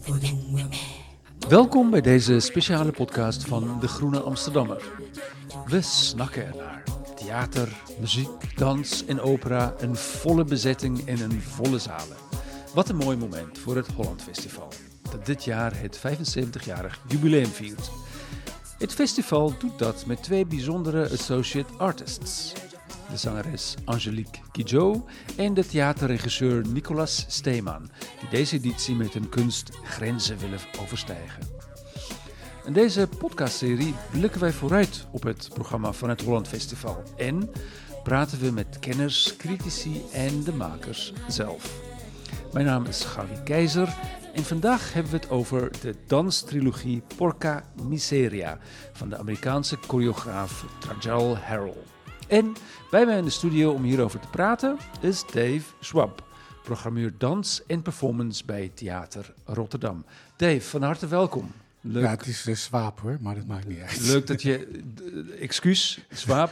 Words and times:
Vodun 0.00 0.68
Welkom 1.48 1.90
bij 1.90 2.00
deze 2.00 2.40
speciale 2.40 2.90
podcast 2.90 3.44
van 3.44 3.80
De 3.80 3.88
Groene 3.88 4.20
Amsterdammer. 4.20 4.82
We 5.66 5.80
snakken 5.80 6.46
ernaar. 6.46 6.82
Theater, 7.14 7.82
muziek, 8.00 8.58
dans 8.58 9.04
en 9.04 9.20
opera, 9.20 9.74
een 9.78 9.96
volle 9.96 10.44
bezetting 10.44 11.06
en 11.06 11.20
een 11.20 11.42
volle 11.42 11.78
zalen. 11.78 12.16
Wat 12.74 12.88
een 12.88 12.96
mooi 12.96 13.16
moment 13.16 13.58
voor 13.58 13.76
het 13.76 13.86
Holland 13.86 14.22
Festival, 14.22 14.68
dat 15.10 15.26
dit 15.26 15.44
jaar 15.44 15.80
het 15.80 15.98
75-jarig 15.98 17.00
jubileum 17.08 17.46
viert. 17.46 17.90
Het 18.78 18.94
festival 18.94 19.54
doet 19.58 19.78
dat 19.78 20.06
met 20.06 20.22
twee 20.22 20.46
bijzondere 20.46 21.10
associate 21.10 21.72
artists. 21.78 22.52
De 23.12 23.18
zangeres 23.18 23.74
Angelique 23.84 24.40
Kidjo 24.52 25.04
en 25.36 25.54
de 25.54 25.66
theaterregisseur 25.66 26.66
Nicolas 26.68 27.24
Steeman, 27.28 27.90
die 28.20 28.28
deze 28.28 28.56
editie 28.56 28.94
met 28.94 29.12
hun 29.12 29.28
kunst 29.28 29.70
grenzen 29.84 30.38
willen 30.38 30.58
overstijgen. 30.80 31.42
In 32.64 32.72
deze 32.72 33.08
podcastserie 33.18 33.94
blikken 34.10 34.40
wij 34.40 34.52
vooruit 34.52 35.06
op 35.10 35.22
het 35.22 35.48
programma 35.54 35.92
van 35.92 36.08
het 36.08 36.22
Holland 36.22 36.48
Festival 36.48 37.02
en 37.16 37.50
praten 38.02 38.40
we 38.40 38.50
met 38.50 38.78
kenners, 38.78 39.36
critici 39.36 40.02
en 40.12 40.42
de 40.42 40.52
makers 40.52 41.12
zelf. 41.28 41.80
Mijn 42.52 42.66
naam 42.66 42.84
is 42.84 43.04
Gavi 43.04 43.42
Keizer 43.44 43.94
en 44.34 44.44
vandaag 44.44 44.92
hebben 44.92 45.12
we 45.12 45.18
het 45.18 45.30
over 45.30 45.70
de 45.80 45.94
danstrilogie 46.06 47.02
Porca 47.16 47.64
Miseria 47.82 48.58
van 48.92 49.08
de 49.08 49.18
Amerikaanse 49.18 49.76
choreograaf 49.76 50.64
Trajal 50.80 51.36
Harrell. 51.36 51.84
En 52.32 52.54
bij 52.90 53.06
mij 53.06 53.18
in 53.18 53.24
de 53.24 53.30
studio 53.30 53.72
om 53.72 53.82
hierover 53.82 54.20
te 54.20 54.28
praten 54.28 54.78
is 55.00 55.24
Dave 55.26 55.62
Schwab, 55.80 56.24
programmeur 56.62 57.12
dans 57.18 57.66
en 57.66 57.82
performance 57.82 58.44
bij 58.44 58.70
Theater 58.74 59.34
Rotterdam. 59.44 60.04
Dave, 60.36 60.60
van 60.60 60.82
harte 60.82 61.06
welkom. 61.06 61.52
Leuk. 61.80 62.02
Ja, 62.02 62.10
het 62.10 62.26
is 62.26 62.46
uh, 62.46 62.54
Swaap 62.54 63.00
hoor, 63.00 63.18
maar 63.20 63.34
dat 63.34 63.46
maakt 63.46 63.66
niet 63.66 63.80
uit. 63.80 64.00
Leuk 64.00 64.26
dat 64.26 64.42
je, 64.42 64.82
uh, 65.02 65.42
excuus, 65.42 66.00
Swaap. 66.10 66.50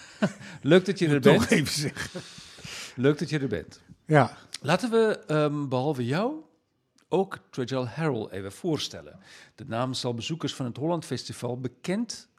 Leuk 0.62 0.84
dat 0.84 0.98
je 0.98 1.08
er 1.08 1.20
bent. 1.20 1.40
Toch 1.40 1.50
even 1.50 1.72
zeggen. 1.72 2.20
Leuk 2.96 3.18
dat 3.18 3.30
je 3.30 3.38
er 3.38 3.48
bent. 3.48 3.80
Ja. 4.06 4.36
Laten 4.60 4.90
we 4.90 5.20
um, 5.28 5.68
behalve 5.68 6.04
jou 6.04 6.34
ook 7.08 7.38
Trajal 7.50 7.88
Harrell 7.88 8.26
even 8.30 8.52
voorstellen. 8.52 9.18
De 9.54 9.64
naam 9.66 9.94
zal 9.94 10.14
bezoekers 10.14 10.54
van 10.54 10.66
het 10.66 10.76
Holland 10.76 11.04
Festival 11.04 11.60
bekend 11.60 12.30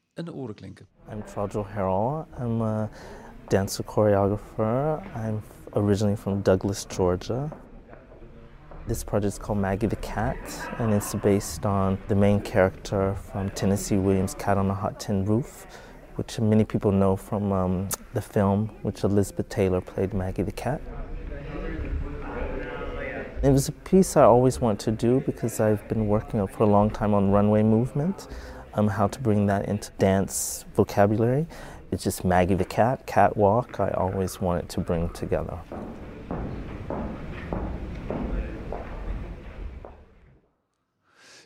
I'm 1.10 1.24
Trajal 1.24 1.68
Harrell. 1.74 2.28
I'm 2.38 2.62
a 2.62 2.88
dancer 3.50 3.82
choreographer. 3.82 5.02
I'm 5.18 5.42
originally 5.76 6.16
from 6.16 6.42
Douglas, 6.42 6.86
Georgia. 6.86 7.52
This 8.86 9.04
project 9.04 9.34
is 9.34 9.40
called 9.40 9.58
Maggie 9.58 9.88
the 9.88 9.96
Cat, 9.96 10.38
and 10.78 10.94
it's 10.94 11.16
based 11.16 11.66
on 11.66 11.98
the 12.10 12.14
main 12.16 12.42
character 12.42 13.16
from 13.16 13.50
Tennessee 13.50 13.98
Williams' 13.98 14.36
Cat 14.36 14.60
on 14.60 14.70
a 14.70 14.74
Hot 14.76 15.00
Tin 15.00 15.26
Roof, 15.26 15.66
which 16.14 16.40
many 16.40 16.64
people 16.64 16.92
know 16.92 17.16
from 17.16 17.52
um, 17.52 17.88
the 18.14 18.22
film, 18.22 18.68
which 18.84 19.04
Elizabeth 19.04 19.50
Taylor 19.50 19.82
played 19.82 20.14
Maggie 20.14 20.44
the 20.44 20.52
Cat. 20.52 20.80
It 23.42 23.50
was 23.50 23.68
a 23.68 23.72
piece 23.72 24.16
I 24.16 24.26
always 24.26 24.62
wanted 24.62 24.80
to 24.82 24.92
do 24.92 25.22
because 25.22 25.60
I've 25.60 25.86
been 25.88 26.08
working 26.08 26.46
for 26.46 26.64
a 26.66 26.68
long 26.68 26.92
time 26.92 27.16
on 27.16 27.32
runway 27.32 27.64
movement, 27.64 28.28
how 28.76 29.08
to 29.08 29.20
bring 29.22 29.48
that 29.48 29.66
into 29.68 29.90
dance 29.98 30.66
vocabulary. 30.74 31.46
It's 31.92 32.04
just 32.04 32.24
Maggie 32.24 32.56
the 32.56 32.66
Cat, 32.66 33.06
Catwalk, 33.06 33.80
I 33.80 33.92
always 33.92 34.40
wanted 34.40 34.70
to 34.70 34.82
bring 34.82 35.14
together. 35.14 35.58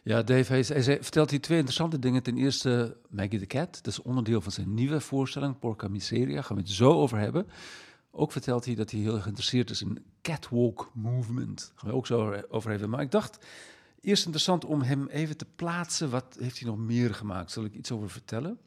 Ja, 0.03 0.23
Dave, 0.23 0.53
hij, 0.53 0.66
hij, 0.67 0.84
vertelt 0.84 1.30
hier 1.30 1.42
twee 1.42 1.58
interessante 1.58 2.00
dingen. 2.00 2.23
Ten 2.23 2.38
eerste 2.38 2.97
Maggie 3.09 3.40
the 3.40 3.46
Cat, 3.46 3.73
dat 3.73 3.88
is 3.88 4.02
onderdeel 4.02 4.41
van 4.41 4.52
zijn 4.52 4.73
nieuwe 4.73 5.00
voorstelling, 5.00 5.59
Porca 5.59 5.88
Miseria, 5.88 6.41
gaan 6.41 6.56
we 6.56 6.62
het 6.62 6.72
zo 6.72 6.91
over 6.91 7.18
hebben. 7.18 7.47
Ook 8.12 8.31
vertelt 8.31 8.66
hij 8.66 8.75
dat 8.75 8.91
hij 8.91 9.00
heel 9.00 9.19
geïnteresseerd 9.19 9.69
is 9.69 9.81
in 9.81 10.06
catwalk 10.22 10.91
movement. 10.94 11.72
Gaan 11.75 11.90
we 11.90 11.96
ook 11.96 12.07
zo 12.07 12.44
over 12.50 12.69
hebben. 12.69 12.90
Maar 12.90 13.02
ik 13.02 13.12
dacht, 13.12 13.46
eerst 14.07 14.25
interessant 14.25 14.66
om 14.66 14.81
hem 14.81 15.07
even 15.07 15.38
te 15.38 15.45
plaatsen. 15.56 16.09
Wat 16.09 16.38
heeft 16.40 16.59
hij 16.59 16.68
nog 16.68 16.78
meer 16.78 17.13
gemaakt? 17.13 17.51
Zal 17.51 17.66
ik 17.66 17.73
iets 17.73 17.91
over 17.91 18.09
vertellen? 18.09 18.59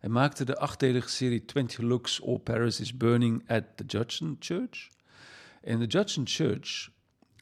Hij 0.00 0.08
maakte 0.08 0.44
de 0.44 0.58
achtdelige 0.58 1.08
serie 1.08 1.44
20 1.44 1.78
Looks 1.78 2.22
All 2.22 2.38
Paris 2.38 2.80
is 2.80 2.96
Burning 2.96 3.50
at 3.50 3.64
the 3.74 3.84
Judson 3.84 4.36
Church. 4.38 4.88
En 5.62 5.78
de 5.78 5.86
Judson 5.86 6.26
Church, 6.26 6.90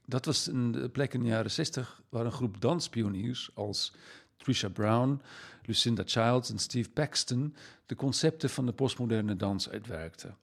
dat 0.06 0.24
was 0.24 0.46
een 0.46 0.90
plek 0.92 1.14
in 1.14 1.22
de 1.22 1.28
jaren 1.28 1.50
60 1.50 2.02
waar 2.08 2.24
een 2.24 2.32
groep 2.32 2.60
danspioniers 2.60 3.50
als 3.54 3.92
Trisha 4.36 4.68
Brown, 4.68 5.20
Lucinda 5.62 6.02
Childs 6.06 6.50
en 6.50 6.58
Steve 6.58 6.90
Paxton 6.90 7.54
de 7.86 7.94
concepten 7.94 8.50
van 8.50 8.66
de 8.66 8.72
postmoderne 8.72 9.36
dans 9.36 9.68
uitwerkten. 9.68 10.36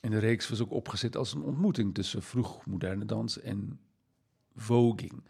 En 0.00 0.10
de 0.10 0.18
reeks 0.18 0.48
was 0.48 0.60
ook 0.60 0.72
opgezet 0.72 1.16
als 1.16 1.32
een 1.32 1.42
ontmoeting 1.42 1.94
tussen 1.94 2.22
vroegmoderne 2.22 3.04
dans 3.04 3.40
en 3.40 3.80
voging. 4.56 5.22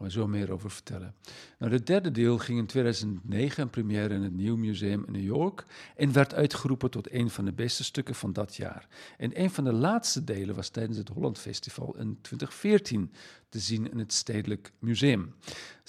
Gaan 0.00 0.08
we 0.08 0.14
zo 0.14 0.26
meer 0.26 0.52
over 0.52 0.70
vertellen. 0.70 1.14
Nou, 1.58 1.72
het 1.72 1.86
derde 1.86 2.10
deel 2.10 2.38
ging 2.38 2.58
in 2.58 2.66
2009 2.66 3.62
een 3.62 3.70
première 3.70 4.14
in 4.14 4.22
het 4.22 4.32
Nieuw 4.32 4.56
Museum 4.56 5.04
in 5.06 5.12
New 5.12 5.22
York 5.22 5.64
en 5.96 6.12
werd 6.12 6.34
uitgeroepen 6.34 6.90
tot 6.90 7.12
een 7.12 7.30
van 7.30 7.44
de 7.44 7.52
beste 7.52 7.84
stukken 7.84 8.14
van 8.14 8.32
dat 8.32 8.56
jaar. 8.56 8.88
En 9.18 9.40
een 9.40 9.50
van 9.50 9.64
de 9.64 9.72
laatste 9.72 10.24
delen 10.24 10.54
was 10.54 10.68
tijdens 10.68 10.98
het 10.98 11.08
Holland 11.08 11.38
Festival 11.38 11.96
in 11.96 12.18
2014 12.20 13.12
te 13.48 13.58
zien 13.58 13.90
in 13.90 13.98
het 13.98 14.12
Stedelijk 14.12 14.72
Museum. 14.78 15.34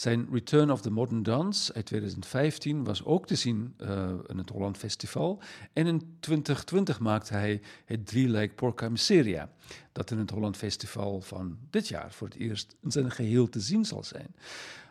Zijn 0.01 0.27
Return 0.31 0.71
of 0.71 0.81
the 0.81 0.89
Modern 0.89 1.23
Dance 1.23 1.73
uit 1.73 1.85
2015 1.85 2.83
was 2.83 3.05
ook 3.05 3.27
te 3.27 3.35
zien 3.35 3.73
uh, 3.81 4.09
in 4.27 4.37
het 4.37 4.49
Holland 4.49 4.77
Festival. 4.77 5.41
En 5.73 5.87
in 5.87 6.17
2020 6.19 6.99
maakte 6.99 7.33
hij 7.33 7.61
het 7.85 8.07
Drieluik 8.07 8.55
Porca 8.55 8.89
Miseria, 8.89 9.49
dat 9.91 10.11
in 10.11 10.17
het 10.17 10.29
Holland 10.29 10.57
Festival 10.57 11.21
van 11.21 11.57
dit 11.69 11.87
jaar 11.87 12.11
voor 12.11 12.27
het 12.27 12.37
eerst 12.37 12.75
in 12.81 12.91
zijn 12.91 13.11
geheel 13.11 13.49
te 13.49 13.59
zien 13.59 13.85
zal 13.85 14.03
zijn. 14.03 14.35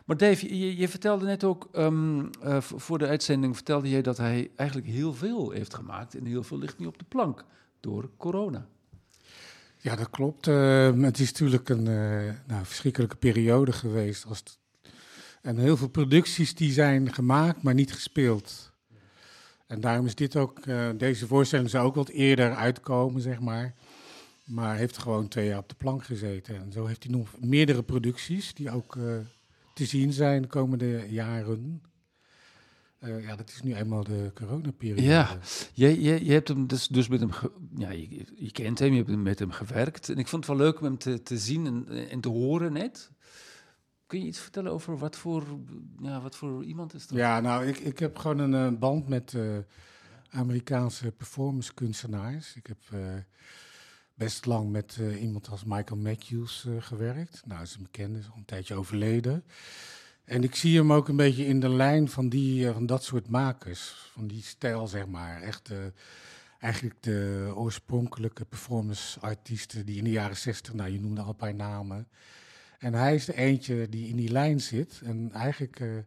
Maar 0.05 0.17
Dave, 0.17 0.57
je, 0.57 0.77
je 0.77 0.87
vertelde 0.87 1.25
net 1.25 1.43
ook, 1.43 1.69
um, 1.73 2.29
uh, 2.43 2.61
voor 2.61 2.97
de 2.97 3.07
uitzending 3.07 3.55
vertelde 3.55 3.89
je 3.89 4.01
dat 4.01 4.17
hij 4.17 4.51
eigenlijk 4.55 4.89
heel 4.89 5.13
veel 5.13 5.49
heeft 5.49 5.73
gemaakt 5.73 6.15
en 6.15 6.25
heel 6.25 6.43
veel 6.43 6.57
ligt 6.57 6.79
nu 6.79 6.85
op 6.85 6.97
de 6.97 7.05
plank 7.07 7.45
door 7.79 8.09
corona. 8.17 8.67
Ja, 9.77 9.95
dat 9.95 10.09
klopt. 10.09 10.47
Uh, 10.47 11.01
het 11.01 11.19
is 11.19 11.31
natuurlijk 11.31 11.69
een 11.69 11.83
nou, 12.47 12.65
verschrikkelijke 12.65 13.15
periode 13.15 13.71
geweest. 13.71 14.25
Als 14.25 14.43
en 15.41 15.57
heel 15.57 15.77
veel 15.77 15.87
producties 15.87 16.55
die 16.55 16.71
zijn 16.71 17.13
gemaakt, 17.13 17.61
maar 17.61 17.73
niet 17.73 17.93
gespeeld. 17.93 18.71
En 19.67 19.81
daarom 19.81 20.05
is 20.05 20.15
dit 20.15 20.35
ook, 20.35 20.65
uh, 20.65 20.89
deze 20.97 21.27
voorstelling 21.27 21.69
zou 21.69 21.85
ook 21.85 21.95
wat 21.95 22.09
eerder 22.09 22.55
uitkomen, 22.55 23.21
zeg 23.21 23.39
maar. 23.39 23.73
Maar 24.43 24.75
heeft 24.75 24.97
gewoon 24.97 25.27
twee 25.27 25.47
jaar 25.47 25.57
op 25.57 25.69
de 25.69 25.75
plank 25.75 26.03
gezeten. 26.03 26.55
En 26.55 26.71
zo 26.71 26.85
heeft 26.85 27.03
hij 27.03 27.11
nog 27.11 27.29
meerdere 27.39 27.83
producties 27.83 28.53
die 28.53 28.71
ook 28.71 28.97
te 29.73 29.85
zien 29.85 30.13
zijn 30.13 30.41
de 30.41 30.47
komende 30.47 31.05
jaren. 31.09 31.81
Uh, 33.03 33.23
ja, 33.23 33.35
dat 33.35 33.49
is 33.49 33.61
nu 33.61 33.75
eenmaal 33.75 34.03
de 34.03 34.31
coronaperiode. 34.33 35.01
Ja, 35.01 35.37
je, 35.73 36.01
je, 36.01 36.25
je 36.25 36.31
hebt 36.31 36.47
hem 36.47 36.67
dus, 36.67 36.87
dus 36.87 37.07
met 37.07 37.19
hem, 37.19 37.29
ja, 37.77 37.89
je, 37.89 38.25
je, 38.35 38.51
kent 38.51 38.79
hem, 38.79 38.93
je 38.93 39.03
hebt 39.03 39.15
met 39.17 39.39
hem 39.39 39.51
gewerkt. 39.51 40.09
En 40.09 40.17
ik 40.17 40.27
vond 40.27 40.47
het 40.47 40.57
wel 40.57 40.65
leuk 40.65 40.79
om 40.79 40.85
hem 40.85 40.97
te, 40.97 41.23
te 41.23 41.37
zien 41.37 41.65
en, 41.65 42.09
en 42.09 42.21
te 42.21 42.29
horen 42.29 42.73
net. 42.73 43.11
Kun 44.11 44.19
je 44.19 44.27
iets 44.27 44.39
vertellen 44.39 44.71
over 44.71 44.97
wat 44.97 45.15
voor, 45.15 45.43
ja, 46.01 46.21
wat 46.21 46.35
voor 46.35 46.63
iemand 46.63 46.93
is 46.93 47.07
dat? 47.07 47.17
Ja, 47.17 47.39
nou, 47.39 47.65
ik, 47.65 47.77
ik 47.77 47.99
heb 47.99 48.17
gewoon 48.17 48.39
een, 48.39 48.53
een 48.53 48.79
band 48.79 49.07
met 49.07 49.33
uh, 49.33 49.57
Amerikaanse 50.29 51.11
performance 51.11 51.73
kunstenaars. 51.73 52.55
Ik 52.55 52.67
heb 52.67 52.77
uh, 52.93 52.99
best 54.13 54.45
lang 54.45 54.69
met 54.69 54.99
iemand 55.19 55.49
als 55.49 55.63
Michael 55.63 55.99
Matthews 55.99 56.67
gewerkt. 56.79 57.41
Nou, 57.45 57.61
is 57.61 57.75
een 57.75 57.83
bekende, 57.83 58.19
is 58.19 58.29
al 58.29 58.37
een 58.37 58.45
tijdje 58.45 58.75
overleden. 58.75 59.43
En 60.23 60.43
ik 60.43 60.55
zie 60.55 60.77
hem 60.77 60.93
ook 60.93 61.07
een 61.07 61.15
beetje 61.15 61.45
in 61.45 61.59
de 61.59 61.69
lijn 61.69 62.09
van, 62.09 62.29
die, 62.29 62.71
van 62.71 62.85
dat 62.85 63.03
soort 63.03 63.29
makers, 63.29 64.09
van 64.13 64.27
die 64.27 64.43
stijl, 64.43 64.87
zeg 64.87 65.07
maar. 65.07 65.41
Echt 65.41 65.71
eigenlijk 66.59 66.95
de 67.03 67.51
oorspronkelijke 67.55 68.45
performance-artiesten 68.45 69.85
die 69.85 69.97
in 69.97 70.03
de 70.03 70.11
jaren 70.11 70.37
zestig, 70.37 70.73
nou 70.73 70.89
je 70.89 70.99
noemde 70.99 71.21
al 71.21 71.29
een 71.29 71.35
paar 71.35 71.55
namen. 71.55 72.07
En 72.81 72.93
hij 72.93 73.15
is 73.15 73.25
de 73.25 73.35
eentje 73.35 73.89
die 73.89 74.07
in 74.07 74.15
die 74.15 74.31
lijn 74.31 74.61
zit. 74.61 75.01
En 75.03 75.31
eigenlijk 75.31 75.79
uh, 75.79 75.97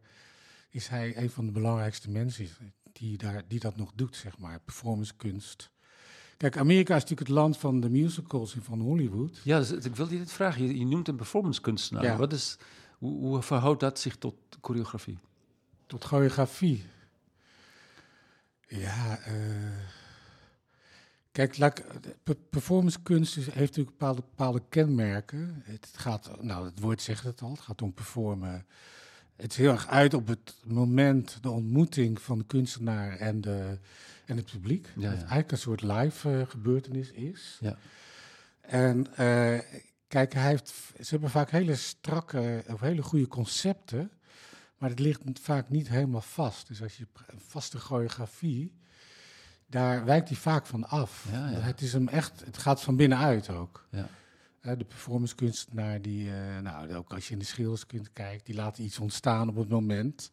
is 0.70 0.88
hij 0.88 1.16
een 1.16 1.30
van 1.30 1.46
de 1.46 1.52
belangrijkste 1.52 2.10
mensen 2.10 2.48
die, 2.92 3.18
daar, 3.18 3.42
die 3.48 3.60
dat 3.60 3.76
nog 3.76 3.92
doet, 3.94 4.16
zeg 4.16 4.38
maar, 4.38 4.60
performancekunst. 4.60 5.70
Kijk, 6.36 6.56
Amerika 6.56 6.94
is 6.94 7.00
natuurlijk 7.00 7.28
het 7.28 7.38
land 7.38 7.58
van 7.58 7.80
de 7.80 7.90
musicals 7.90 8.54
en 8.54 8.62
van 8.62 8.80
Hollywood. 8.80 9.40
Ja, 9.44 9.58
dus 9.58 9.70
ik 9.70 9.96
wilde 9.96 10.12
je 10.12 10.18
dit 10.18 10.32
vragen. 10.32 10.66
Je, 10.66 10.78
je 10.78 10.86
noemt 10.86 11.08
een 11.08 11.16
performancekunstenaar. 11.16 12.04
Ja. 12.04 12.16
Wat 12.16 12.32
is... 12.32 12.58
Hoe, 12.98 13.18
hoe, 13.18 13.42
verhoudt 13.42 13.80
dat 13.80 13.98
zich 13.98 14.16
tot 14.16 14.34
choreografie? 14.60 15.18
Tot 15.86 16.04
choreografie? 16.04 16.84
Ja, 18.66 19.18
uh, 19.28 19.34
Kijk, 21.34 21.58
laat 21.58 21.78
ik- 21.78 22.02
de 22.02 22.16
pe- 22.22 22.34
performancekunst 22.50 23.36
is- 23.36 23.44
heeft 23.46 23.56
natuurlijk 23.76 23.96
bepaalde, 23.98 24.20
bepaalde 24.20 24.62
kenmerken. 24.68 25.62
Het 25.64 25.88
gaat, 25.96 26.42
nou, 26.42 26.64
het 26.66 26.80
woord 26.80 27.02
zegt 27.02 27.24
het 27.24 27.40
al, 27.42 27.50
het 27.50 27.60
gaat 27.60 27.82
om 27.82 27.92
performen. 27.92 28.66
Het 29.36 29.50
is 29.50 29.56
heel 29.56 29.70
erg 29.70 29.88
uit 29.88 30.14
op 30.14 30.26
het 30.26 30.54
moment, 30.64 31.38
de 31.42 31.50
ontmoeting 31.50 32.20
van 32.20 32.38
de 32.38 32.44
kunstenaar 32.44 33.16
en, 33.16 33.40
de, 33.40 33.78
en 34.26 34.36
het 34.36 34.50
publiek. 34.50 34.86
Ja, 34.86 34.92
Dat 34.92 35.02
het 35.02 35.12
ja. 35.12 35.18
eigenlijk 35.18 35.50
een 35.52 35.58
soort 35.58 35.82
live 35.82 36.30
eh, 36.40 36.46
gebeurtenis 36.50 37.10
is. 37.10 37.58
Ja. 37.60 37.76
En 38.60 39.06
eh, 39.16 39.58
kijk, 40.08 40.32
hij 40.32 40.48
heeft, 40.48 40.68
ze 41.00 41.06
hebben 41.10 41.30
vaak 41.30 41.50
hele 41.50 41.74
strakke 41.76 42.64
of 42.68 42.80
hele 42.80 43.02
goede 43.02 43.28
concepten, 43.28 44.10
maar 44.78 44.90
het 44.90 44.98
ligt 44.98 45.20
vaak 45.40 45.68
niet 45.68 45.88
helemaal 45.88 46.20
vast. 46.20 46.66
Dus 46.68 46.82
als 46.82 46.96
je 46.96 47.06
een 47.26 47.40
vaste 47.40 47.78
choreografie, 47.78 48.72
daar 49.74 50.04
wijkt 50.04 50.28
hij 50.28 50.36
vaak 50.38 50.66
van 50.66 50.84
af. 50.88 51.26
Ja, 51.32 51.50
ja. 51.50 51.58
Het, 51.58 51.80
is 51.80 51.92
hem 51.92 52.08
echt, 52.08 52.44
het 52.44 52.58
gaat 52.58 52.82
van 52.82 52.96
binnenuit 52.96 53.48
ook. 53.50 53.86
Ja. 53.90 54.08
Eh, 54.60 54.78
de 54.78 54.84
performancekunstenaar, 54.84 56.02
die, 56.02 56.30
eh, 56.30 56.58
nou, 56.62 56.94
ook 56.94 57.12
als 57.12 57.26
je 57.26 57.32
in 57.32 57.38
de 57.38 57.44
schilderskunst 57.44 58.10
kijkt, 58.12 58.46
die 58.46 58.54
laten 58.54 58.84
iets 58.84 58.98
ontstaan 58.98 59.48
op 59.48 59.56
het 59.56 59.68
moment 59.68 60.30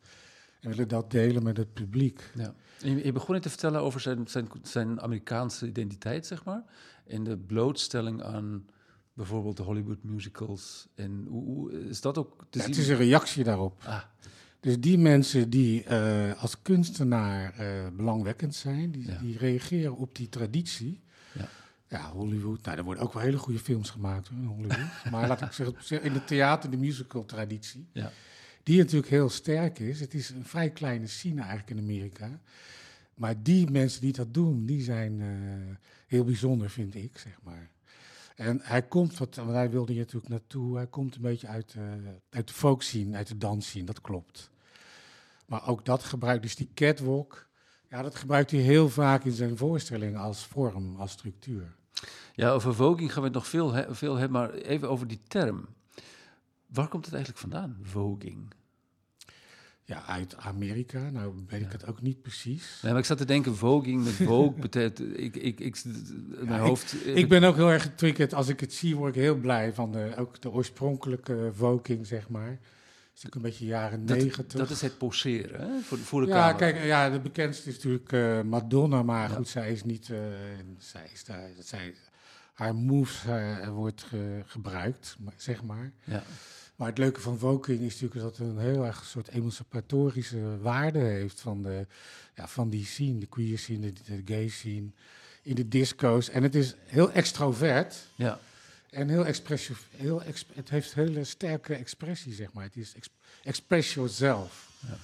en 0.61 0.69
willen 0.69 0.87
dat 0.87 1.11
delen 1.11 1.43
met 1.43 1.57
het 1.57 1.73
publiek. 1.73 2.31
Ja. 2.35 2.53
Je, 2.77 3.05
je 3.05 3.11
begon 3.11 3.33
net 3.33 3.43
te 3.43 3.49
vertellen 3.49 3.81
over 3.81 3.99
zijn, 3.99 4.27
zijn, 4.27 4.47
zijn 4.63 5.01
Amerikaanse 5.01 5.67
identiteit, 5.67 6.25
zeg 6.25 6.43
maar. 6.43 6.63
En 7.07 7.23
de 7.23 7.37
blootstelling 7.37 8.23
aan 8.23 8.65
bijvoorbeeld 9.13 9.57
de 9.57 9.63
Hollywood 9.63 10.03
musicals. 10.03 10.87
En 10.95 11.25
hoe, 11.29 11.43
hoe- 11.43 11.71
is 11.89 12.01
dat 12.01 12.17
ook 12.17 12.45
te 12.49 12.57
Ja, 12.57 12.63
zien? 12.63 12.73
het 12.73 12.81
is 12.83 12.87
een 12.89 12.95
reactie 12.95 13.43
daarop. 13.43 13.83
Ah, 13.85 14.01
Dus 14.61 14.79
die 14.79 14.97
mensen 14.97 15.49
die 15.49 15.83
eh, 15.83 16.41
als 16.41 16.61
kunstenaar 16.61 17.53
eh, 17.53 17.87
belangwekkend 17.93 18.55
zijn, 18.55 18.91
die, 18.91 19.05
Ja. 19.07 19.17
die 19.19 19.37
reageren 19.37 19.95
op 19.97 20.15
die 20.15 20.29
traditie. 20.29 21.01
Ja. 21.33 21.47
Ja, 21.87 22.11
Hollywood. 22.11 22.61
Nou, 22.65 22.77
er 22.77 22.83
worden 22.83 23.03
ook 23.03 23.13
wel 23.13 23.21
hele 23.23 23.37
goede 23.37 23.59
films 23.59 23.89
gemaakt 23.89 24.27
hoor, 24.27 24.37
in 24.37 24.45
Hollywood. 24.45 24.87
maar 25.11 25.27
laat 25.27 25.41
ik 25.41 25.51
zeggen, 25.51 26.03
in 26.03 26.13
de 26.13 26.23
theater, 26.23 26.69
de 26.71 26.77
musical 26.77 27.25
traditie, 27.25 27.87
ja. 27.91 28.11
die 28.63 28.77
natuurlijk 28.77 29.09
heel 29.11 29.29
sterk 29.29 29.79
is. 29.79 29.99
Het 29.99 30.13
is 30.13 30.29
een 30.29 30.45
vrij 30.45 30.69
kleine 30.69 31.07
scene 31.07 31.39
eigenlijk 31.41 31.69
in 31.69 31.77
Amerika. 31.77 32.39
Maar 33.15 33.43
die 33.43 33.69
mensen 33.71 34.01
die 34.01 34.13
dat 34.13 34.33
doen, 34.33 34.65
die 34.65 34.81
zijn 34.81 35.21
eh, 35.21 35.27
heel 36.07 36.23
bijzonder, 36.23 36.69
vind 36.69 36.95
ik, 36.95 37.17
zeg 37.17 37.37
maar. 37.43 37.69
En 38.41 38.59
hij 38.63 38.81
komt, 38.81 39.17
want 39.17 39.35
hij 39.35 39.69
wilde 39.69 39.91
hier 39.91 40.01
natuurlijk 40.01 40.31
naartoe, 40.31 40.75
hij 40.75 40.87
komt 40.87 41.15
een 41.15 41.21
beetje 41.21 41.47
uit, 41.47 41.73
eh, 41.77 41.83
uit 42.29 42.47
de 42.47 42.53
folk 42.53 42.81
scene, 42.81 43.17
uit 43.17 43.27
de 43.27 43.37
dans 43.37 43.67
scene, 43.67 43.85
dat 43.85 44.01
klopt. 44.01 44.51
Maar 45.45 45.67
ook 45.67 45.85
dat 45.85 46.03
gebruikt, 46.03 46.41
dus 46.41 46.55
die 46.55 46.69
catwalk, 46.73 47.47
ja, 47.89 48.01
dat 48.01 48.15
gebruikt 48.15 48.51
hij 48.51 48.59
heel 48.59 48.89
vaak 48.89 49.23
in 49.23 49.31
zijn 49.31 49.57
voorstelling 49.57 50.17
als 50.17 50.45
vorm, 50.45 50.95
als 50.95 51.11
structuur. 51.11 51.75
ja, 52.33 52.51
over 52.51 52.75
voging 52.75 53.13
gaan 53.13 53.21
we 53.21 53.27
het 53.27 53.37
nog 53.37 53.47
veel, 53.47 53.93
veel 53.93 54.15
hebben, 54.15 54.41
maar 54.41 54.53
even 54.53 54.89
over 54.89 55.07
die 55.07 55.21
term. 55.27 55.67
Waar 56.65 56.87
komt 56.87 57.05
het 57.05 57.13
eigenlijk 57.13 57.43
vandaan, 57.43 57.77
voging? 57.81 58.53
Ja, 59.91 60.05
uit 60.05 60.37
Amerika, 60.37 61.09
nou 61.09 61.33
weet 61.47 61.61
ik 61.61 61.71
het 61.71 61.85
ook 61.87 62.01
niet 62.01 62.21
precies. 62.21 62.79
Nee, 62.81 62.91
maar 62.91 63.01
ik 63.01 63.07
zat 63.07 63.17
te 63.17 63.25
denken, 63.25 63.55
voging 63.55 64.03
met 64.03 64.13
vogue 64.13 64.59
betekent... 64.67 64.99
Ik, 65.19 65.35
ik, 65.35 65.59
ik, 65.59 65.83
mijn 66.45 66.59
hoofd... 66.61 66.95
Ik 67.05 67.29
ben 67.29 67.43
ook 67.43 67.55
heel 67.55 67.69
erg 67.71 67.81
getriggerd. 67.81 68.33
Als 68.33 68.47
ik 68.47 68.59
het 68.59 68.73
zie, 68.73 68.95
word 68.95 69.15
ik 69.15 69.21
heel 69.21 69.35
blij 69.35 69.73
van 69.73 69.91
de, 69.91 70.13
ook 70.17 70.41
de 70.41 70.51
oorspronkelijke 70.51 71.51
Voking, 71.55 72.07
zeg 72.07 72.29
maar. 72.29 72.49
Dat 72.49 72.59
is 73.23 73.25
ook 73.25 73.35
een 73.35 73.41
beetje 73.41 73.65
jaren 73.65 74.03
negentig. 74.03 74.59
dat 74.59 74.69
is 74.69 74.81
het 74.81 74.97
poseren, 74.97 75.59
hè? 75.61 75.79
Voor, 75.81 75.97
de- 75.97 76.03
voor 76.03 76.21
de 76.21 76.27
ja, 76.27 76.33
camera. 76.33 76.57
kijk, 76.57 76.83
ja, 76.85 77.09
de 77.09 77.19
bekendste 77.19 77.69
is 77.69 77.75
natuurlijk 77.75 78.11
eh, 78.11 78.41
Madonna, 78.41 79.03
maar 79.03 79.29
Ja. 79.29 79.35
goed, 79.35 79.47
zij 79.47 79.71
is 79.71 79.83
niet, 79.83 80.09
eh, 80.09 80.17
zij 80.77 81.09
is 81.13 81.23
daar, 81.25 81.49
zij, 81.59 81.93
haar 82.53 82.75
moves 82.75 83.25
eh, 83.25 83.67
wordt 83.69 84.03
ge- 84.03 84.41
gebruikt, 84.45 85.17
zeg 85.35 85.63
maar. 85.63 85.91
Ja. 86.03 86.23
Maar 86.81 86.89
het 86.89 86.99
leuke 86.99 87.21
van 87.21 87.37
Voking 87.39 87.81
is 87.81 87.93
natuurlijk 87.93 88.21
dat 88.21 88.37
het 88.37 88.47
een 88.47 88.57
heel 88.57 88.85
erg 88.85 89.05
soort 89.05 89.27
emancipatorische 89.27 90.59
waarde 90.61 90.99
heeft 90.99 91.41
van, 91.41 91.61
de, 91.61 91.87
ja, 92.35 92.47
van 92.47 92.69
die 92.69 92.85
scene, 92.85 93.19
de 93.19 93.25
queer 93.25 93.57
scene, 93.57 93.93
de, 93.93 94.01
de 94.05 94.21
gay 94.33 94.47
scene, 94.47 94.89
in 95.41 95.55
de 95.55 95.67
disco's. 95.67 96.29
En 96.29 96.43
het 96.43 96.55
is 96.55 96.75
heel 96.85 97.11
extrovert. 97.11 97.95
ja. 98.15 98.39
En 98.89 99.09
heel 99.09 99.25
expressief, 99.25 99.87
heel 99.95 100.21
het 100.53 100.69
heeft 100.69 100.93
hele 100.93 101.23
sterke 101.23 101.75
expressie, 101.75 102.33
zeg 102.33 102.53
maar. 102.53 102.63
Het 102.63 102.75
is 102.77 102.93
ex, 102.95 103.09
express 103.43 103.93
yourself. 103.93 104.69
Ja. 104.79 104.97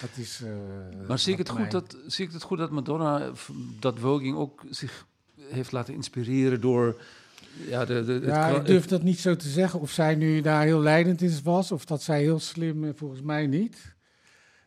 Dat 0.00 0.10
is. 0.14 0.40
eh, 0.42 1.08
Maar 1.08 1.18
zie 1.18 1.32
ik, 1.32 1.38
het 1.38 1.48
goed 1.48 1.70
dat, 1.70 1.96
zie 2.06 2.26
ik 2.26 2.32
het 2.32 2.42
goed 2.42 2.58
dat 2.58 2.70
Madonna, 2.70 3.32
dat 3.78 3.98
Voging 3.98 4.36
ook 4.36 4.62
zich 4.70 5.06
heeft 5.40 5.72
laten 5.72 5.94
inspireren 5.94 6.60
door... 6.60 7.00
Ja, 7.68 7.84
de, 7.84 8.04
de, 8.04 8.12
het 8.12 8.24
Ja, 8.24 8.48
ik 8.48 8.64
durf 8.64 8.86
dat 8.86 9.02
niet 9.02 9.18
zo 9.18 9.36
te 9.36 9.48
zeggen. 9.48 9.80
Of 9.80 9.90
zij 9.90 10.14
nu 10.14 10.40
daar 10.40 10.62
heel 10.64 10.80
leidend 10.80 11.22
in 11.22 11.38
was, 11.44 11.72
of 11.72 11.84
dat 11.84 12.02
zij 12.02 12.20
heel 12.20 12.38
slim, 12.40 12.84
eh, 12.84 12.90
volgens 12.94 13.22
mij 13.22 13.46
niet. 13.46 13.94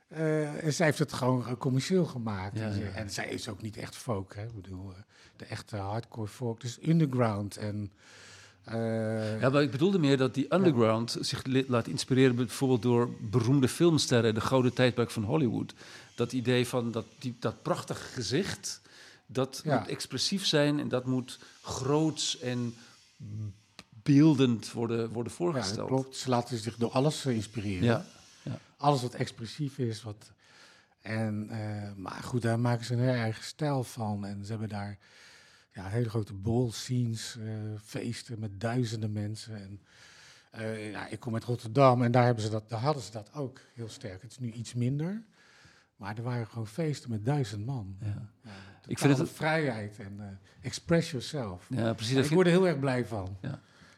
Eh, 0.08 0.64
en 0.66 0.74
zij 0.74 0.86
heeft 0.86 1.00
het 1.00 1.14
gewoon 1.14 1.48
eh, 1.48 1.54
commercieel 1.58 2.06
gemaakt. 2.06 2.58
Ja, 2.58 2.72
ze- 2.72 2.80
ja. 2.80 2.86
en 2.92 3.10
zij 3.10 3.28
is 3.28 3.50
ook 3.50 3.62
niet 3.62 3.78
echt 3.78 3.96
folk, 3.96 4.36
hè. 4.36 4.44
Ik 4.44 4.62
bedoel, 4.62 4.92
eh, 4.92 4.98
de 5.36 5.46
echte 5.46 5.76
hardcore 5.78 6.28
folk. 6.28 6.62
Dus 6.62 6.78
underground 6.88 7.58
en... 7.58 7.92
eh, 8.64 9.42
Ja, 9.42 9.50
maar 9.50 9.62
ik 9.62 9.72
bedoelde 9.72 10.00
meer 10.00 10.18
dat 10.18 10.34
die 10.34 10.54
underground 10.56 11.18
zich 11.20 11.42
laat 11.68 11.88
inspireren 11.88 12.36
bijvoorbeeld 12.36 12.82
door 12.82 13.10
beroemde 13.22 13.68
filmsterren, 13.68 14.34
de 14.34 14.42
gouden 14.42 14.74
tijdperk 14.74 15.12
van 15.12 15.24
Hollywood. 15.24 15.74
Dat 16.16 16.34
idee 16.34 16.68
van 16.68 16.92
dat, 16.92 17.06
die, 17.20 17.36
dat 17.40 17.62
prachtige 17.62 18.04
gezicht, 18.14 18.82
dat 19.26 19.62
Ja. 19.64 19.80
moet 19.80 19.88
expressief 19.88 20.46
zijn 20.46 20.80
en 20.80 20.88
dat 20.88 21.06
moet 21.06 21.40
groots 21.62 22.40
en 22.40 22.76
beeldend 24.04 24.72
worden, 24.72 25.10
worden 25.10 25.32
ja, 25.32 25.38
voorgesteld. 25.38 25.78
dat 25.78 25.88
klopt. 25.88 26.16
Ze 26.18 26.30
laten 26.30 26.58
zich 26.58 26.76
door 26.76 26.92
alles 26.92 27.26
inspireren. 27.26 27.84
Ja, 27.84 28.06
alles 28.78 29.02
wat 29.02 29.14
expressief 29.14 29.78
is. 29.78 30.04
Wat, 30.04 30.32
en, 31.02 31.50
eh, 31.50 31.94
maar 31.96 32.24
goed, 32.24 32.42
daar 32.42 32.60
maken 32.60 32.86
ze 32.86 32.94
een 32.94 33.00
heel 33.00 33.10
eigen 33.14 33.44
stijl 33.44 33.84
van. 33.84 34.26
En 34.26 34.46
ze 34.46 34.52
hebben 34.52 34.70
daar 34.70 34.98
ja, 35.74 35.88
hele 35.88 36.10
grote 36.10 36.34
ball 36.34 36.72
scenes, 36.72 37.38
eh, 37.38 37.54
feesten 37.84 38.40
met 38.40 38.60
duizenden 38.60 39.12
mensen. 39.12 39.56
En, 39.56 39.82
eh, 40.52 40.92
ja, 40.92 41.08
ik 41.08 41.20
kom 41.20 41.34
uit 41.34 41.44
Rotterdam 41.44 42.04
en 42.04 42.12
daar, 42.12 42.26
hebben 42.26 42.44
ze 42.44 42.50
dat, 42.50 42.70
daar 42.70 42.80
hadden 42.80 43.04
ze 43.04 43.12
dat 43.12 43.34
ook 43.34 43.60
heel 43.74 43.90
sterk. 43.90 44.22
Het 44.22 44.32
is 44.32 44.40
nu 44.40 44.52
iets 44.52 44.74
minder. 44.74 45.24
Maar 46.04 46.18
er 46.18 46.24
waren 46.24 46.48
gewoon 46.48 46.68
feesten 46.68 47.10
met 47.10 47.26
duizend 47.26 47.66
man. 47.66 47.96
ja. 48.02 48.30
Ja, 48.44 48.52
Ik 48.88 49.00
vind 49.00 49.18
het- 49.18 49.30
vrijheid 49.30 50.00
en 50.00 50.16
eh, 50.20 50.26
express 50.66 51.12
yourself. 51.12 51.66
ja 51.70 51.94
precies. 51.94 52.18
ik 52.26 52.30
word 52.34 52.48
er 52.48 52.52
heel 52.54 52.68
erg 52.68 52.80
blij 52.80 53.06
van. 53.06 53.38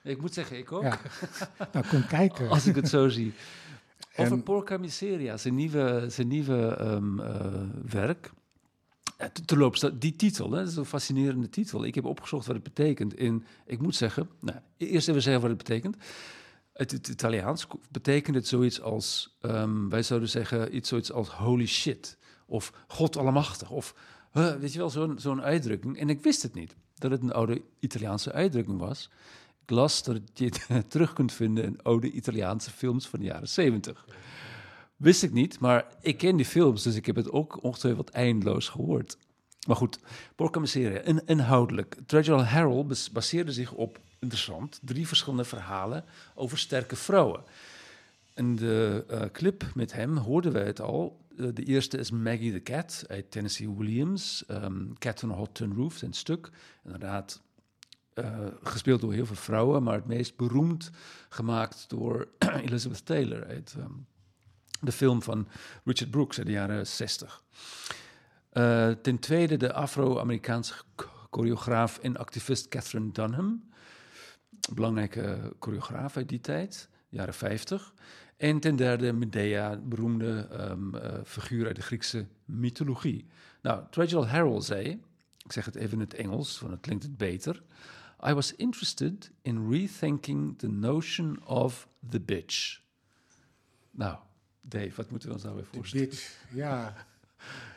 ik 0.04 0.22
moet 0.22 0.34
zeggen, 0.34 0.58
ik 0.58 0.72
ook. 0.72 0.84
Ja. 0.84 1.00
nou, 1.74 1.86
kom 1.88 2.06
kijken. 2.08 2.50
Als 2.50 2.68
ik 2.68 2.76
het 2.76 2.90
zo 2.90 3.10
zie. 3.10 3.34
Over 4.18 4.32
En- 4.34 4.44
Porca 4.44 4.78
Miseria, 4.78 5.38
zijn 5.38 5.56
nieuwe, 5.56 6.06
zijn 6.10 6.28
nieuwe 6.28 6.68
ehm, 6.76 7.20
eh, 7.20 7.62
werk. 7.90 8.32
Te- 9.34 9.46
Terloops, 9.46 9.80
dat- 9.80 10.02
die 10.02 10.16
titel, 10.16 10.52
hè, 10.52 10.60
dat 10.60 10.68
is 10.68 10.76
een 10.76 10.86
fascinerende 10.86 11.50
titel. 11.50 11.86
Ik 11.86 11.96
heb 11.96 12.06
opgezocht 12.06 12.46
wat 12.46 12.56
het 12.56 12.64
betekent. 12.64 13.14
En 13.16 13.46
ik 13.66 13.80
moet 13.82 13.96
zeggen, 13.96 14.30
nou, 14.40 14.58
eerst 14.78 15.08
even 15.10 15.22
zeggen 15.22 15.42
wat 15.42 15.50
het 15.50 15.58
betekent. 15.68 15.96
Het 16.76 16.92
Italiaans 17.10 17.68
betekent 17.92 18.36
het 18.36 18.48
zoiets 18.48 18.82
als, 18.82 19.38
ehm, 19.42 19.90
wij 19.90 20.04
zouden 20.04 20.30
zeggen, 20.30 20.76
iets 20.76 20.90
zoiets 20.90 21.12
als 21.12 21.30
holy 21.30 21.66
shit. 21.66 22.18
Of 22.46 22.74
God 22.88 23.18
allemachtig. 23.18 23.70
Of, 23.72 23.96
weet 24.32 24.74
je 24.74 24.80
wel, 24.80 24.90
zo'n 24.90 25.20
zo'n 25.20 25.42
uitdrukking. 25.42 26.00
En 26.00 26.10
ik 26.10 26.22
wist 26.22 26.42
het 26.42 26.54
niet, 26.54 26.76
dat 26.96 27.12
het 27.12 27.22
een 27.22 27.34
oude 27.34 27.62
Italiaanse 27.80 28.32
uitdrukking 28.32 28.80
was. 28.80 29.10
Ik 29.64 29.70
las 29.70 30.04
dat 30.04 30.22
je 30.34 30.52
het 30.68 30.90
terug 30.92 31.14
kunt 31.14 31.34
vinden 31.34 31.64
in 31.64 31.82
oude 31.84 32.12
Italiaanse 32.12 32.72
films 32.72 33.08
van 33.08 33.20
de 33.20 33.26
jaren 33.26 33.50
70. 33.50 34.06
Wist 34.96 35.24
ik 35.24 35.32
niet, 35.32 35.60
maar 35.60 35.86
ik 36.02 36.18
ken 36.18 36.36
die 36.36 36.46
films, 36.46 36.84
dus 36.84 36.96
ik 36.96 37.06
heb 37.06 37.16
het 37.16 37.32
ook 37.32 37.64
ongetwijfeld 37.64 38.10
eindeloos 38.10 38.70
gehoord. 38.70 39.18
Maar 39.68 39.76
goed, 39.76 40.00
Porca 40.36 40.60
Miseria, 40.60 41.00
in, 41.00 41.22
inhoudelijk. 41.26 41.98
Treasurer 42.06 42.46
Harold 42.46 42.88
bas- 42.88 43.12
baseerde 43.12 43.52
zich 43.52 43.74
op, 43.74 44.00
interessant, 44.26 44.80
drie 44.84 45.08
verschillende 45.08 45.44
verhalen 45.46 46.04
over 46.36 46.58
sterke 46.58 46.96
vrouwen. 46.96 47.44
In 48.34 48.56
de 48.56 49.06
eh, 49.08 49.22
clip 49.32 49.66
met 49.74 49.94
hem 49.94 50.18
hoorden 50.18 50.52
wij 50.52 50.66
het 50.66 50.82
al. 50.82 51.20
Eh, 51.38 51.48
de 51.54 51.64
eerste 51.64 51.98
is 51.98 52.12
Maggie 52.12 52.52
the 52.52 52.62
Cat 52.62 53.04
uit 53.08 53.32
Tennessee 53.32 53.70
Williams. 53.72 54.44
ehm, 54.48 54.94
Cat 54.98 55.24
on 55.24 55.32
a 55.32 55.36
Hot 55.36 55.56
Tin 55.56 55.74
Roof, 55.74 55.98
zijn 55.98 56.14
stuk. 56.14 56.50
Inderdaad, 56.84 57.42
eh, 58.14 58.38
gespeeld 58.64 59.02
door 59.02 59.14
heel 59.14 59.26
veel 59.26 59.36
vrouwen, 59.36 59.84
maar 59.84 59.96
het 59.96 60.06
meest 60.08 60.36
beroemd 60.36 60.92
gemaakt 61.30 61.86
door 61.88 62.28
Elizabeth 62.66 63.06
Taylor 63.06 63.46
uit 63.48 63.76
ehm, 63.78 63.92
de 64.82 64.92
film 64.92 65.22
van 65.22 65.48
Richard 65.84 66.12
Brooks 66.12 66.38
uit 66.38 66.46
de 66.48 66.52
jaren 66.54 66.88
60. 66.88 67.44
Eh, 68.50 68.90
ten 68.90 69.20
tweede 69.20 69.58
de 69.58 69.74
Afro-Amerikaanse 69.74 70.74
ch- 70.96 71.28
choreograaf 71.32 71.98
en 71.98 72.18
activist 72.18 72.68
Catherine 72.68 73.12
Dunham. 73.12 73.64
Belangrijke 74.74 75.54
choreograaf 75.60 76.18
uit 76.18 76.30
die 76.30 76.42
tijd, 76.42 76.90
jaren 77.10 77.34
50. 77.34 77.94
En 78.38 78.60
ten 78.60 78.76
derde 78.76 79.14
Medea, 79.14 79.78
beroemde 79.78 80.48
ehm, 80.52 80.96
eh, 80.96 81.20
figuur 81.24 81.68
uit 81.68 81.76
de 81.76 81.82
Griekse 81.82 82.28
mythologie. 82.46 83.26
Nou, 83.62 83.84
Treasurer 83.90 84.28
Harold 84.28 84.64
zei, 84.64 85.02
Ik 85.46 85.52
zeg 85.52 85.66
het 85.66 85.76
even 85.76 85.94
in 85.94 86.00
het 86.00 86.14
Engels, 86.14 86.60
want 86.60 86.72
het 86.72 86.82
klinkt 86.82 87.04
het 87.04 87.18
beter. 87.18 87.64
I 88.28 88.34
was 88.34 88.56
interested 88.56 89.32
in 89.42 89.70
rethinking 89.70 90.58
the 90.58 90.68
notion 90.68 91.46
of 91.46 91.88
the 92.10 92.22
bitch. 92.22 92.82
Nou, 93.92 94.18
Dave, 94.62 94.92
wat 94.96 95.10
moeten 95.10 95.28
we 95.30 95.34
ons 95.36 95.44
nou 95.44 95.56
weer 95.56 95.66
voorstellen? 95.66 96.08
bitch, 96.10 96.40
ja. 96.52 96.94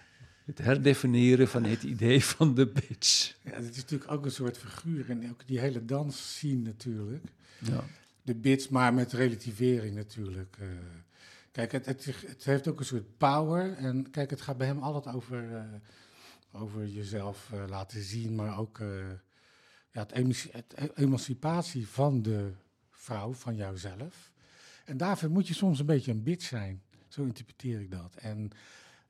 Het 0.49 0.59
herdefiniëren 0.59 1.49
van 1.49 1.64
het 1.64 1.83
idee 1.83 2.25
van 2.25 2.55
de 2.55 2.67
bitch. 2.67 3.37
ja. 3.45 3.50
Dat 3.50 3.71
is 3.71 3.76
natuurlijk 3.76 4.11
ook 4.11 4.25
een 4.25 4.31
soort 4.31 4.59
figuur. 4.59 5.11
En 5.11 5.31
ook 5.31 5.47
die 5.47 5.61
hele 5.61 5.85
dans 5.85 6.38
zien 6.38 6.62
natuurlijk. 6.62 7.25
Ja. 7.59 7.85
De 8.23 8.35
bitch, 8.35 8.71
maar 8.71 8.95
met 8.95 9.12
relativering 9.12 9.95
natuurlijk. 9.95 10.57
eh. 10.61 10.67
kijk, 11.52 11.73
het, 11.73 11.87
het, 11.87 12.05
het 12.26 12.45
heeft 12.45 12.69
ook 12.69 12.78
een 12.78 12.85
soort 12.85 13.17
power. 13.17 13.75
En 13.76 14.11
kijk, 14.11 14.31
het 14.31 14.40
gaat 14.40 14.57
bij 14.59 14.67
hem 14.67 14.78
altijd 14.78 15.14
over, 15.14 15.55
eh, 15.57 15.62
over 16.62 16.87
jezelf 16.87 17.50
eh, 17.52 17.64
laten 17.69 18.02
zien, 18.02 18.35
maar 18.35 18.59
ook 18.59 18.78
ja, 19.93 20.00
het, 20.00 20.12
emanci- 20.12 20.50
het 20.52 20.75
e- 20.76 21.02
emancipatie 21.02 21.88
van 21.88 22.23
de 22.23 22.52
vrouw, 22.90 23.33
van 23.33 23.57
jouzelf. 23.57 24.33
En 24.85 24.97
daarvoor 24.97 25.31
moet 25.31 25.49
je 25.49 25.55
soms 25.55 25.78
een 25.78 25.87
beetje 25.87 26.11
een 26.11 26.23
bitch 26.23 26.47
zijn. 26.47 26.83
Zo 27.09 27.23
interpreteer 27.23 27.81
ik 27.81 27.90
dat. 27.90 28.14
En 28.17 28.50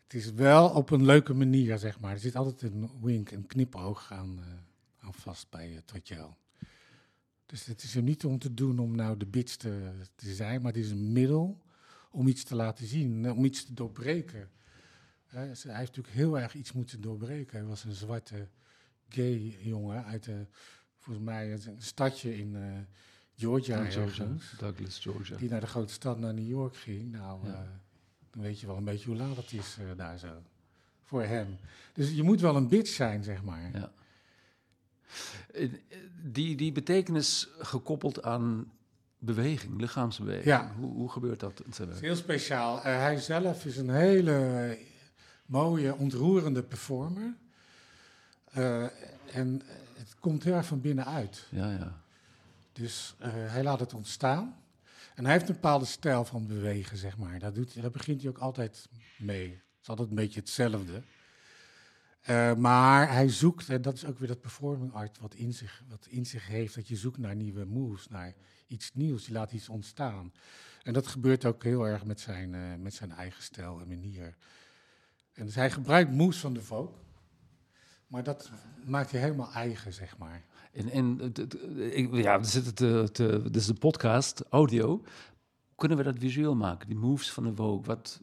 het 0.09 0.17
is 0.17 0.33
wel 0.33 0.69
op 0.69 0.91
een 0.91 1.05
leuke 1.05 1.35
manier, 1.35 1.79
zeg 1.79 2.01
maar. 2.01 2.13
Er 2.13 2.19
zit 2.19 2.37
altijd 2.37 2.63
een 2.63 2.91
wink, 3.01 3.31
een 3.31 3.47
knipoog 3.47 4.13
aan, 4.13 4.39
eh, 4.39 5.07
aan 5.07 5.15
vast 5.15 5.51
bij 5.51 5.83
uh. 5.95 6.37
Dus 7.47 7.65
het 7.67 7.83
is 7.83 7.95
er 7.95 8.03
niet 8.03 8.25
om 8.25 8.39
te 8.39 8.55
doen 8.55 8.79
om 8.79 8.97
nou 8.97 9.17
de 9.17 9.27
bitch 9.27 9.57
te, 9.57 9.91
te 10.15 10.35
zijn, 10.35 10.63
maar 10.63 10.73
het 10.73 10.83
is 10.85 10.91
een 10.91 11.13
middel 11.13 11.63
om 12.11 12.27
iets 12.27 12.45
te 12.45 12.55
laten 12.55 12.87
zien, 12.87 13.25
eh, 13.25 13.37
om 13.37 13.45
iets 13.45 13.65
te 13.65 13.75
doorbreken. 13.75 14.51
Hij 15.27 15.47
heeft 15.47 15.65
natuurlijk 15.65 16.15
heel 16.15 16.39
erg 16.39 16.55
iets 16.55 16.73
moeten 16.73 17.01
doorbreken. 17.01 17.59
Hij 17.59 17.67
was 17.67 17.85
een 17.85 17.95
zwarte 17.95 18.49
gay 19.09 19.59
jongen 19.61 20.05
uit 20.05 20.25
de, 20.25 20.47
volgens 20.99 21.25
mij 21.25 21.53
een 21.53 21.83
stadje 21.83 22.39
in 22.39 22.57
Georgia, 23.37 23.77
Douglas, 24.59 24.99
Georgia. 24.99 25.37
die 25.37 25.49
naar 25.49 25.61
de 25.61 25.67
grote 25.67 25.93
stad, 25.93 26.19
naar 26.19 26.35
New 26.35 26.49
York 26.49 26.77
ging. 26.77 27.11
Nou, 27.11 27.47
Ja. 27.47 27.87
Dan 28.39 28.47
weet 28.47 28.61
je 28.61 28.67
wel 28.67 28.77
een 28.77 28.85
beetje 28.85 29.07
hoe 29.07 29.17
laat 29.17 29.37
het 29.37 29.53
is 29.53 29.77
eh, 29.79 29.85
daar 29.97 30.19
zo. 30.19 30.43
Voor 31.05 31.23
hem. 31.23 31.57
Dus 31.93 32.11
je 32.11 32.23
moet 32.23 32.41
wel 32.41 32.57
een 32.57 32.69
bitch 32.69 32.91
zijn, 32.91 33.25
zeg 33.25 33.43
maar. 33.43 33.71
Ja. 33.73 33.93
Die, 36.23 36.57
die 36.57 36.73
betekenis 36.73 37.49
gekoppeld 37.59 38.23
aan 38.23 38.73
beweging, 39.19 39.81
lichaamsbeweging. 39.81 40.45
Ja. 40.45 40.73
Hoe, 40.79 40.93
hoe 40.93 41.11
gebeurt 41.11 41.41
dat 41.41 41.63
Het 41.65 41.79
is 41.95 42.01
heel 42.01 42.17
speciaal. 42.17 42.77
Eh, 42.77 42.83
hij 42.83 43.17
zelf 43.17 43.65
is 43.65 43.77
een 43.77 43.91
hele 43.91 44.67
eh, 44.69 44.87
mooie, 45.47 45.95
ontroerende 45.95 46.63
performer. 46.63 47.35
En 49.33 49.63
het 49.95 50.15
komt 50.21 50.45
heel 50.45 50.55
erg 50.55 50.67
van 50.67 50.81
binnenuit. 50.81 51.47
Ja, 51.51 51.71
ja. 51.71 52.01
Dus 52.73 53.15
hij 53.29 53.63
laat 53.63 53.81
het 53.81 53.95
ontstaan. 53.95 54.57
En 55.19 55.25
hij 55.25 55.33
heeft 55.33 55.49
een 55.49 55.55
bepaalde 55.55 55.85
stijl 55.85 56.25
van 56.25 56.47
bewegen, 56.47 56.97
zeg 56.97 57.17
maar. 57.17 57.39
Daar, 57.39 57.53
doet, 57.53 57.93
begint 57.93 58.21
hij 58.21 58.31
ook 58.31 58.39
altijd 58.39 58.89
mee. 59.17 59.51
Het 59.51 59.83
is 59.83 59.89
altijd 59.89 60.09
een 60.09 60.15
beetje 60.15 60.41
hetzelfde. 60.41 61.03
Eh, 62.21 62.55
maar 62.55 63.13
hij 63.13 63.29
zoekt, 63.29 63.69
en 63.69 63.83
dat 63.83 63.95
is 63.95 64.05
ook 64.05 64.19
weer 64.19 64.29
dat 64.29 64.41
performing 64.41 64.93
art 64.93 65.19
wat 65.19 65.35
in, 65.35 65.53
zich, 65.53 65.83
wat 65.89 66.07
in 66.07 66.27
zich 66.27 66.47
heeft, 66.47 66.75
dat 66.75 66.89
je 66.89 66.97
zoekt 66.97 67.19
naar 67.19 67.35
nieuwe 67.35 67.65
moves, 67.65 68.09
naar 68.09 68.35
iets 68.67 68.95
nieuws. 68.95 69.27
Je 69.27 69.33
laat 69.33 69.53
iets 69.53 69.69
ontstaan. 69.69 70.33
En 70.83 70.93
dat 70.93 71.07
gebeurt 71.07 71.45
ook 71.45 71.63
heel 71.63 71.87
erg 71.87 72.05
met 72.05 72.21
zijn, 72.21 72.55
eh, 72.55 72.75
met 72.79 72.95
zijn 72.95 73.13
eigen 73.13 73.43
stijl 73.43 73.81
en 73.81 73.89
manier. 73.89 74.37
En 75.33 75.45
dus 75.45 75.55
hij 75.55 75.71
gebruikt 75.71 76.11
moves 76.11 76.41
van 76.41 76.55
de 76.55 76.63
folk, 76.63 76.99
maar 78.07 78.23
dat 78.23 78.51
maakt 78.85 79.11
hij 79.11 79.21
helemaal 79.21 79.53
eigen, 79.53 79.93
zeg 79.93 80.19
maar. 80.19 80.45
En, 80.73 80.91
en 80.91 81.19
het- 81.21 81.37
het- 81.37 81.57
ik, 81.91 82.15
ja, 82.15 82.41
we 82.41 82.47
zitten 82.47 82.75
te, 82.75 83.09
te, 83.13 83.41
dit 83.43 83.57
is 83.57 83.67
de 83.67 83.75
podcast, 83.75 84.43
audio. 84.51 85.03
Kunnen 85.77 85.97
we 85.99 86.03
dat 86.03 86.15
visueel 86.19 86.55
maken, 86.55 86.89
die 86.89 86.97
moves 86.97 87.31
van 87.33 87.45
de 87.45 87.55
Vogue? 87.55 87.83
Wat, 87.85 88.21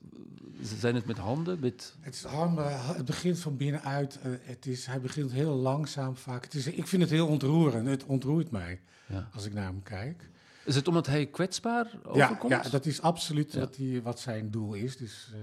zijn 0.62 0.96
het 0.96 1.06
met 1.06 1.18
handen? 1.18 1.60
Met, 1.60 1.96
Het 2.00 2.14
is 2.14 2.24
handen, 2.24 2.80
het 2.96 3.06
begint 3.06 3.40
van 3.40 3.58
binnenuit. 3.58 4.20
eh, 4.24 4.32
het 4.42 4.66
is, 4.66 4.86
hij 4.86 5.02
begint 5.02 5.32
heel 5.32 5.56
langzaam 5.56 6.16
vaak. 6.16 6.44
Het 6.44 6.54
is, 6.54 6.68
ik 6.68 6.88
vind 6.88 7.02
het 7.02 7.12
heel 7.12 7.28
ontroerend. 7.28 7.88
Het 7.88 8.06
ontroert 8.06 8.52
mij 8.52 8.82
ja. 9.08 9.30
als 9.34 9.46
ik 9.46 9.54
naar 9.54 9.66
hem 9.66 9.84
kijk. 9.84 10.30
Is 10.66 10.75
het 10.75 10.88
omdat 10.88 11.08
hij 11.08 11.25
kwetsbaar 11.25 11.92
overkomt? 12.04 12.52
ja, 12.52 12.70
dat 12.70 12.86
is 12.86 13.02
absoluut 13.02 13.52
Ja. 13.54 13.60
wat, 13.60 13.75
hij, 13.75 14.02
wat 14.02 14.20
zijn 14.20 14.52
doel 14.52 14.74
is. 14.74 14.98
Dus 14.98 15.32
eh, 15.34 15.40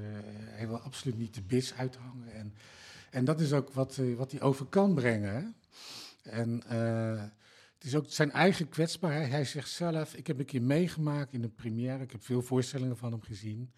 hij 0.56 0.66
wil 0.68 0.78
absoluut 0.78 1.18
niet 1.18 1.34
de 1.34 1.42
bis 1.42 1.74
uithangen. 1.74 2.32
En, 2.32 2.52
en 3.10 3.24
dat 3.24 3.40
is 3.40 3.52
ook 3.52 3.72
wat, 3.72 3.96
eh, 3.96 4.16
wat 4.16 4.30
hij 4.30 4.40
over 4.40 4.66
kan 4.66 4.94
brengen. 4.94 5.34
hè. 5.34 5.42
En 6.22 6.62
eh, 6.66 7.22
het 7.74 7.84
is 7.84 7.94
ook 7.94 8.04
zijn 8.08 8.30
eigen 8.30 8.68
kwetsbaarheid. 8.68 9.30
Hij 9.30 9.44
zegt 9.44 9.70
zelf, 9.70 10.14
ik 10.14 10.26
heb 10.26 10.38
een 10.38 10.44
keer 10.44 10.62
meegemaakt 10.62 11.32
in 11.32 11.42
een 11.42 11.54
première. 11.54 12.02
Ik 12.02 12.12
heb 12.12 12.24
veel 12.24 12.42
voorstellingen 12.42 12.96
van 12.96 13.12
hem 13.12 13.22
gezien. 13.22 13.72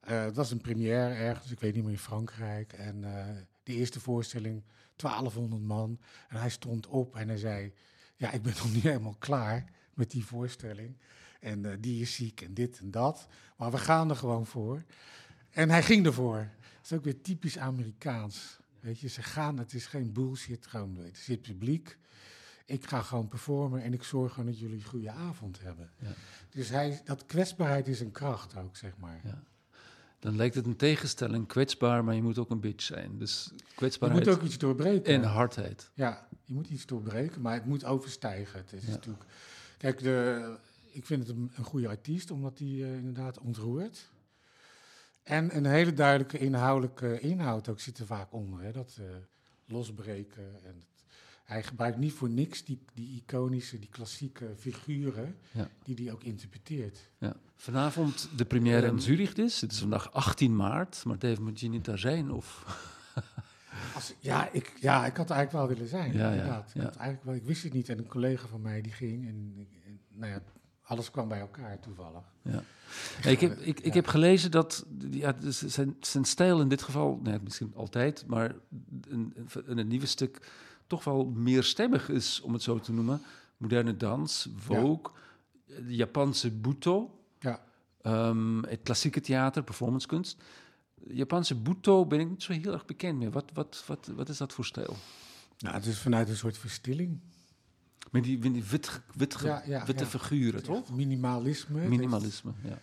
Eh, 0.00 0.24
het 0.24 0.36
was 0.36 0.50
een 0.50 0.60
première 0.60 1.14
ergens, 1.14 1.50
ik 1.50 1.60
weet 1.60 1.74
niet 1.74 1.82
meer, 1.82 1.92
in 1.92 1.98
Frankrijk. 1.98 2.72
En 2.72 3.04
eh 3.04 3.26
de 3.68 3.74
eerste 3.74 4.00
voorstelling, 4.00 4.62
1200 4.96 5.62
man. 5.62 6.00
En 6.28 6.36
hij 6.36 6.50
stond 6.50 6.86
op 6.86 7.16
en 7.16 7.28
hij 7.28 7.36
zei, 7.36 7.72
ja, 8.16 8.32
ik 8.32 8.42
ben 8.42 8.52
nog 8.52 8.72
niet 8.72 8.82
helemaal 8.82 9.16
klaar 9.18 9.64
met 9.94 10.10
die 10.10 10.24
voorstelling. 10.24 10.96
En 11.40 11.80
die 11.80 12.00
is 12.00 12.14
ziek 12.14 12.40
en 12.40 12.54
dit 12.54 12.78
en 12.78 12.90
dat. 12.90 13.26
Maar 13.56 13.70
we 13.70 13.78
gaan 13.78 14.10
er 14.10 14.16
gewoon 14.16 14.46
voor. 14.46 14.84
En 15.50 15.70
hij 15.70 15.82
ging 15.82 16.06
ervoor. 16.06 16.50
Dat 16.60 16.84
is 16.84 16.92
ook 16.92 17.04
weer 17.04 17.20
typisch 17.20 17.58
Amerikaans. 17.58 18.58
Weet 18.80 19.00
je, 19.00 19.08
ze 19.08 19.22
gaan, 19.22 19.58
het 19.58 19.74
is 19.74 19.86
geen 19.86 20.12
bullshit. 20.12 20.66
Gewoon, 20.66 20.96
het 20.96 21.16
zit 21.16 21.42
publiek. 21.42 21.98
Ik 22.66 22.86
ga 22.86 23.02
gewoon 23.02 23.28
performen 23.28 23.82
en 23.82 23.92
ik 23.92 24.02
zorg 24.02 24.32
gewoon 24.32 24.50
dat 24.50 24.58
jullie 24.58 24.76
een 24.76 24.84
goede 24.84 25.10
avond 25.10 25.60
hebben. 25.62 25.90
Ja. 25.98 26.12
Dus 26.50 26.68
hij, 26.68 27.00
dat 27.04 27.26
kwetsbaarheid 27.26 27.88
is 27.88 28.00
een 28.00 28.10
kracht 28.12 28.56
ook, 28.56 28.76
zeg 28.76 28.92
maar. 28.98 29.20
Ja. 29.24 29.42
Dan 30.18 30.36
lijkt 30.36 30.54
het 30.54 30.66
een 30.66 30.76
tegenstelling, 30.76 31.46
kwetsbaar, 31.46 32.04
maar 32.04 32.14
je 32.14 32.22
moet 32.22 32.38
ook 32.38 32.50
een 32.50 32.60
bitch 32.60 32.84
zijn. 32.84 33.18
Dus 33.18 33.50
Je 33.56 33.62
kwetsbaarheid 33.74 34.24
moet 34.26 34.34
ook 34.34 34.42
iets 34.42 34.58
doorbreken. 34.58 35.14
en 35.14 35.22
hardheid. 35.22 35.90
Ja, 35.94 36.28
je 36.44 36.54
moet 36.54 36.68
iets 36.68 36.86
doorbreken, 36.86 37.40
maar 37.40 37.54
het 37.54 37.64
moet 37.66 37.84
overstijgen. 37.84 38.58
Het 38.58 38.72
is 38.72 38.84
Ja. 38.84 38.90
natuurlijk... 38.90 39.24
Kijk, 39.78 39.98
de, 40.02 40.56
ik 40.92 41.06
vind 41.06 41.26
het 41.26 41.36
een, 41.36 41.50
een 41.54 41.64
goede 41.64 41.88
artiest, 41.88 42.30
omdat 42.30 42.58
hij 42.58 42.68
eh, 42.68 42.94
inderdaad 42.96 43.38
ontroert. 43.38 44.08
En 45.28 45.56
een 45.56 45.66
hele 45.66 45.92
duidelijke 45.92 46.38
inhoudelijke 46.38 47.20
inhoud 47.20 47.68
ook 47.68 47.80
zit 47.80 47.98
er 47.98 48.06
vaak 48.06 48.32
onder. 48.32 48.62
Hè? 48.62 48.72
Dat 48.72 48.96
eh, 49.00 49.04
losbreken. 49.66 50.44
En 50.64 50.74
het- 50.74 50.86
hij 51.44 51.62
gebruikt 51.62 51.98
niet 51.98 52.12
voor 52.12 52.30
niks 52.30 52.64
die, 52.64 52.78
die 52.94 53.22
iconische, 53.26 53.78
die 53.78 53.88
klassieke 53.88 54.52
figuren, 54.56 55.36
Ja. 55.50 55.68
die 55.82 55.94
hij 56.04 56.12
ook 56.12 56.22
interpreteert. 56.24 56.98
Ja. 57.18 57.34
Vanavond 57.56 58.28
de 58.36 58.44
première 58.44 58.86
in 58.86 58.92
Ehm. 58.92 58.98
Zurich 58.98 59.34
dus. 59.34 59.60
Het 59.60 59.72
is 59.72 59.78
vandaag 59.78 60.12
18 60.12 60.56
maart, 60.56 61.04
maar 61.04 61.18
Dave, 61.18 61.42
moet 61.42 61.60
je 61.60 61.68
niet 61.68 61.84
daar 61.84 61.98
zijn? 61.98 62.30
Of... 62.30 62.64
Als, 63.94 64.14
ja, 64.18 64.48
ik, 64.52 64.72
ja, 64.80 65.06
ik 65.06 65.16
had 65.16 65.30
eigenlijk 65.30 65.52
wel 65.52 65.68
willen 65.76 65.88
zijn. 65.90 66.12
Ja, 66.12 66.30
inderdaad. 66.30 66.70
Ik, 66.74 66.82
had 66.82 66.96
eigenlijk 66.96 67.24
wel, 67.24 67.34
ik 67.34 67.44
wist 67.44 67.62
het 67.62 67.72
niet 67.72 67.88
en 67.88 67.98
een 67.98 68.06
collega 68.06 68.46
van 68.46 68.60
mij 68.60 68.80
die 68.80 68.92
ging. 68.92 69.26
En, 69.28 69.54
en 69.86 70.00
nou 70.12 70.32
ja, 70.32 70.40
alles 70.88 71.10
kwam 71.10 71.28
bij 71.28 71.40
elkaar 71.40 71.80
toevallig. 71.80 72.22
Ja. 72.42 72.62
Ik, 73.30 73.40
heb, 73.40 73.58
ik, 73.58 73.80
ik 73.80 73.94
heb 73.94 74.06
gelezen 74.06 74.50
dat 74.50 74.86
ja, 75.10 75.34
zijn, 75.48 75.96
zijn 76.00 76.24
stijl 76.24 76.60
in 76.60 76.68
dit 76.68 76.82
geval, 76.82 77.20
nee, 77.22 77.38
misschien 77.42 77.72
altijd, 77.74 78.24
maar 78.26 78.54
in, 79.08 79.34
in 79.66 79.78
het 79.78 79.88
nieuwe 79.88 80.06
stuk 80.06 80.50
toch 80.86 81.04
wel 81.04 81.24
meer 81.24 81.62
stemmig 81.62 82.08
is, 82.08 82.40
om 82.40 82.52
het 82.52 82.62
zo 82.62 82.78
te 82.78 82.92
noemen. 82.92 83.22
Moderne 83.56 83.96
dans, 83.96 84.48
Vogue, 84.56 85.12
de 85.66 85.94
Japanse 85.96 86.50
Buto, 86.50 87.20
Ja. 87.40 87.60
ehm, 88.02 88.62
het 88.62 88.80
klassieke 88.82 89.20
theater, 89.20 89.62
performancekunst. 89.62 90.42
Japanse 91.08 91.54
Buto 91.54 92.06
ben 92.06 92.20
ik 92.20 92.28
niet 92.28 92.42
zo 92.42 92.52
heel 92.52 92.72
erg 92.72 92.84
bekend 92.84 93.18
mee. 93.18 93.30
Wat, 93.30 93.50
wat, 93.54 93.84
wat, 93.86 94.10
wat 94.14 94.28
is 94.28 94.36
dat 94.36 94.52
voor 94.52 94.64
stijl? 94.64 94.96
Nou, 95.58 95.74
het 95.74 95.86
is 95.86 95.98
vanuit 95.98 96.28
een 96.28 96.36
soort 96.36 96.58
verstilling. 96.58 97.20
Met 98.10 98.24
die, 98.24 98.38
met 98.38 98.52
die 98.52 98.64
wit, 98.64 99.00
wit 99.14 99.34
ge- 99.34 99.46
Ja, 99.46 99.62
ja, 99.66 99.84
witte 99.86 100.02
ja. 100.04 100.08
figuren, 100.10 100.62
toch? 100.62 100.90
Minimalisme. 100.96 101.88
Minimalisme, 101.88 102.52
ja. 102.62 102.78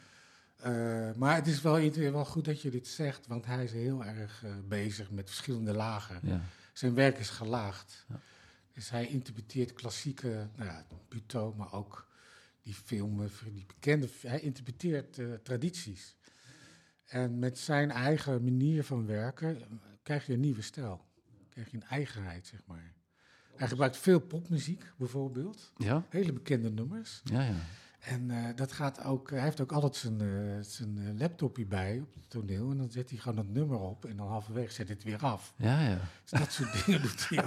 eh, 0.56 1.16
maar 1.16 1.36
het 1.36 1.48
is 1.48 1.62
wel, 1.62 1.92
wel 2.12 2.26
goed 2.26 2.46
dat 2.46 2.62
je 2.62 2.70
dit 2.70 2.88
zegt, 2.88 3.28
want 3.28 3.46
hij 3.46 3.64
is 3.64 3.72
heel 3.72 4.04
erg 4.06 4.44
eh, 4.44 4.52
bezig 4.68 5.12
met 5.12 5.28
verschillende 5.30 5.74
lagen. 5.74 6.20
ja. 6.24 6.42
Zijn 6.74 6.94
werk 6.94 7.18
is 7.18 7.30
gelaagd. 7.30 8.06
Ja. 8.10 8.20
Dus 8.74 8.90
hij 8.90 9.08
interpreteert 9.08 9.74
klassieke, 9.74 10.50
nou 10.56 10.70
ja, 10.70 10.86
Buto, 11.10 11.54
maar 11.58 11.74
ook 11.74 12.08
die 12.62 12.74
filmen, 12.74 13.30
die 13.54 13.66
bekende, 13.66 14.10
hij 14.22 14.40
interpreteert 14.40 15.18
eh, 15.20 15.26
tradities. 15.44 16.16
En 17.06 17.40
met 17.40 17.60
zijn 17.60 17.92
eigen 17.92 18.44
manier 18.44 18.84
van 18.84 19.06
werken 19.06 19.62
krijg 20.04 20.26
je 20.26 20.34
een 20.34 20.40
nieuwe 20.40 20.62
stijl. 20.62 21.06
Krijg 21.50 21.72
je 21.72 21.78
een 21.78 21.84
eigenheid, 21.84 22.48
zeg 22.48 22.60
maar. 22.66 22.94
Hij 23.56 23.68
gebruikt 23.68 23.98
veel 23.98 24.20
popmuziek, 24.20 24.84
bijvoorbeeld. 24.98 25.72
Ja, 25.78 26.06
Hele 26.10 26.34
bekende 26.34 26.72
nummers. 26.72 27.22
ja, 27.24 27.42
ja. 27.42 27.56
En 28.00 28.32
eh, 28.32 28.56
dat 28.56 28.72
gaat 28.72 29.04
ook, 29.04 29.30
hij 29.30 29.42
heeft 29.42 29.62
ook 29.62 29.72
altijd 29.72 29.96
zijn, 29.96 30.22
eh, 30.22 30.58
zijn 30.62 30.98
eh, 30.98 31.20
laptopje 31.20 31.66
bij 31.66 32.00
op 32.00 32.14
het 32.14 32.30
toneel. 32.30 32.72
En 32.72 32.78
dan 32.78 32.92
zet 32.92 33.10
hij 33.10 33.20
gewoon 33.20 33.36
dat 33.36 33.48
nummer 33.48 33.80
op 33.80 34.06
en 34.06 34.18
dan 34.18 34.28
halverwege 34.28 34.72
zet 34.72 34.88
hij 34.88 34.96
het 34.96 35.06
weer 35.06 35.18
af. 35.30 35.54
Ja, 35.56 35.82
ja. 35.82 36.00
Dus 36.24 36.40
dat 36.40 36.52
soort 36.52 36.74
dingen 36.86 37.02
doet 37.02 37.30
hij. 37.30 37.46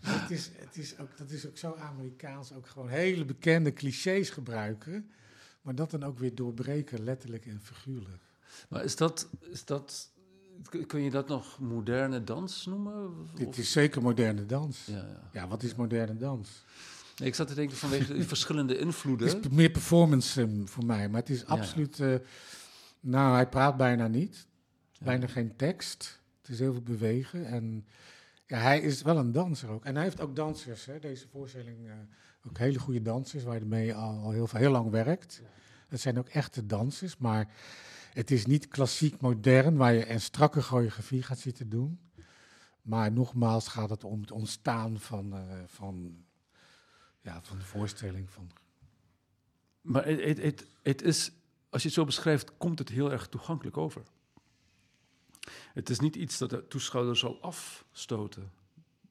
Dus 0.00 0.14
het 0.14 0.30
is, 0.30 0.50
het 0.56 0.76
is 0.76 0.98
ook. 0.98 1.16
Dat 1.16 1.30
is 1.30 1.46
ook 1.46 1.58
zo 1.58 1.74
Amerikaans, 1.74 2.52
ook 2.52 2.66
gewoon 2.66 2.88
hele 2.88 3.24
bekende 3.24 3.72
clichés 3.72 4.30
gebruiken. 4.30 5.10
Maar 5.62 5.74
dat 5.74 5.90
dan 5.90 6.02
ook 6.04 6.18
weer 6.18 6.34
doorbreken, 6.34 7.04
letterlijk 7.04 7.46
en 7.46 7.60
figuurlijk. 7.62 8.22
Maar 8.68 8.84
is 8.84 8.96
dat, 8.96 9.28
is 9.40 9.64
dat, 9.64 10.10
kun- 10.86 11.02
je 11.02 11.10
dat 11.10 11.28
nog 11.28 11.58
moderne 11.60 12.24
dans 12.24 12.66
noemen? 12.66 13.10
Dit 13.34 13.58
is 13.58 13.72
zeker 13.72 14.02
moderne 14.02 14.46
dans. 14.46 14.86
Ja, 14.86 14.96
ja. 14.96 15.30
Ja, 15.32 15.48
wat 15.48 15.62
is 15.62 15.74
moderne 15.74 16.16
dans? 16.16 16.64
Nee, 17.16 17.28
ik 17.28 17.34
zat 17.34 17.48
te 17.48 17.54
denken 17.54 17.76
vanwege 17.76 18.14
die 18.14 18.24
verschillende 18.34 18.78
invloeden. 18.78 19.28
Het 19.28 19.44
is 19.44 19.50
meer 19.50 19.70
performance 19.70 20.40
ehm, 20.42 20.66
voor 20.66 20.84
mij, 20.84 21.08
maar 21.08 21.20
het 21.20 21.30
is 21.30 21.46
absoluut... 21.46 22.00
eh, 22.00 22.14
nou, 23.00 23.34
hij 23.34 23.48
praat 23.48 23.76
bijna 23.76 24.06
niet. 24.08 24.46
Bijna 25.04 25.26
geen 25.26 25.56
tekst. 25.56 26.20
Het 26.40 26.48
is 26.50 26.58
heel 26.58 26.72
veel 26.72 26.82
bewegen. 26.82 27.46
En 27.46 27.86
ja, 28.46 28.58
hij 28.58 28.80
is 28.80 29.02
wel 29.02 29.16
een 29.18 29.32
danser 29.32 29.68
ook. 29.68 29.84
En 29.84 29.94
hij 29.94 30.04
heeft 30.04 30.20
ook 30.20 30.36
dansers, 30.36 30.84
hè, 30.84 30.98
deze 30.98 31.26
voorstelling. 31.28 31.86
eh, 31.88 31.92
ook 32.48 32.58
hele 32.58 32.78
goede 32.78 33.02
dansers, 33.02 33.42
waar 33.44 33.56
hij 33.56 33.64
mee 33.64 33.94
al, 33.94 34.18
al 34.18 34.30
heel, 34.30 34.46
veel- 34.46 34.58
heel 34.58 34.70
lang 34.70 34.90
werkt. 34.90 35.42
Het 35.88 36.00
zijn 36.00 36.18
ook 36.18 36.28
echte 36.28 36.66
dansers, 36.66 37.16
maar 37.16 37.48
het 38.16 38.30
is 38.30 38.46
niet 38.46 38.68
klassiek 38.68 39.20
modern, 39.20 39.76
waar 39.76 39.92
je 39.92 40.10
een 40.10 40.20
strakke 40.20 40.62
choreografie 40.62 41.22
gaat 41.22 41.38
zitten 41.38 41.68
doen. 41.68 42.00
Maar 42.82 43.12
nogmaals 43.12 43.68
gaat 43.68 43.90
het 43.90 44.04
om 44.04 44.20
het 44.20 44.30
ontstaan 44.30 45.00
van, 45.00 45.32
eh, 45.32 45.58
van, 45.66 46.24
ja, 47.20 47.42
van 47.42 47.58
de 47.58 47.64
voorstelling. 47.64 48.30
Van, 48.30 48.50
Maar 49.80 50.06
het, 50.06 50.20
het, 50.20 50.42
het, 50.42 50.66
het 50.82 51.02
is, 51.02 51.32
als 51.70 51.82
je 51.82 51.88
het 51.88 51.96
zo 51.96 52.04
beschrijft, 52.04 52.56
komt 52.56 52.78
het 52.78 52.88
heel 52.88 53.12
erg 53.12 53.28
toegankelijk 53.28 53.76
over. 53.76 54.02
Het 55.72 55.90
is 55.90 56.00
niet 56.00 56.16
iets 56.16 56.38
dat 56.38 56.50
de 56.50 56.68
toeschouwer 56.68 57.16
zal 57.16 57.42
afstoten, 57.42 58.52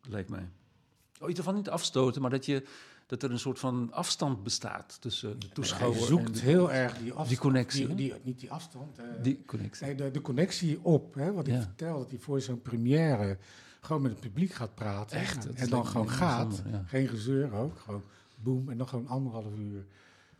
lijkt 0.01 0.29
mij. 0.29 0.39
Oh, 0.43 1.21
in 1.21 1.27
ieder 1.27 1.43
geval 1.43 1.53
niet 1.53 1.69
afstoten, 1.69 2.21
maar 2.21 2.31
dat, 2.31 2.45
je, 2.45 2.67
dat 3.05 3.23
er 3.23 3.31
een 3.31 3.39
soort 3.39 3.59
van 3.59 3.91
afstand 3.93 4.43
bestaat 4.43 4.97
tussen 5.01 5.39
de 5.39 5.49
toeschouwer 5.49 5.99
Hij 5.99 6.01
en 6.01 6.07
zoekt 6.07 6.33
de, 6.33 6.39
heel 6.39 6.71
erg 6.71 6.93
die 6.97 7.07
afstand. 7.09 7.27
die 7.29 7.37
connectie, 7.37 7.95
Die, 7.95 8.13
niet 8.23 8.39
die 8.39 8.51
afstand. 8.51 8.97
eh, 8.97 9.05
die 9.21 9.43
connectie. 9.45 9.85
nee, 9.85 9.95
de, 9.95 10.11
de 10.11 10.21
connectie 10.21 10.83
op. 10.83 11.13
Hè, 11.15 11.33
wat 11.33 11.47
ik 11.47 11.53
Ja. 11.53 11.61
vertel, 11.61 11.97
dat 11.97 12.09
hij 12.09 12.19
voor 12.19 12.41
zo'n 12.41 12.61
première 12.61 13.37
gewoon 13.81 14.01
met 14.01 14.11
het 14.11 14.19
publiek 14.19 14.53
gaat 14.53 14.75
praten. 14.75 15.17
Echt, 15.19 15.53
En 15.53 15.69
dan 15.69 15.85
gewoon 15.87 16.09
gaat. 16.09 16.61
ja. 16.71 16.83
Geen 16.87 17.07
gezeur 17.07 17.53
ook. 17.53 17.79
Gewoon 17.79 18.03
boem. 18.35 18.69
En 18.69 18.77
dan 18.77 18.87
gewoon 18.87 19.07
anderhalf 19.07 19.55
uur 19.57 19.85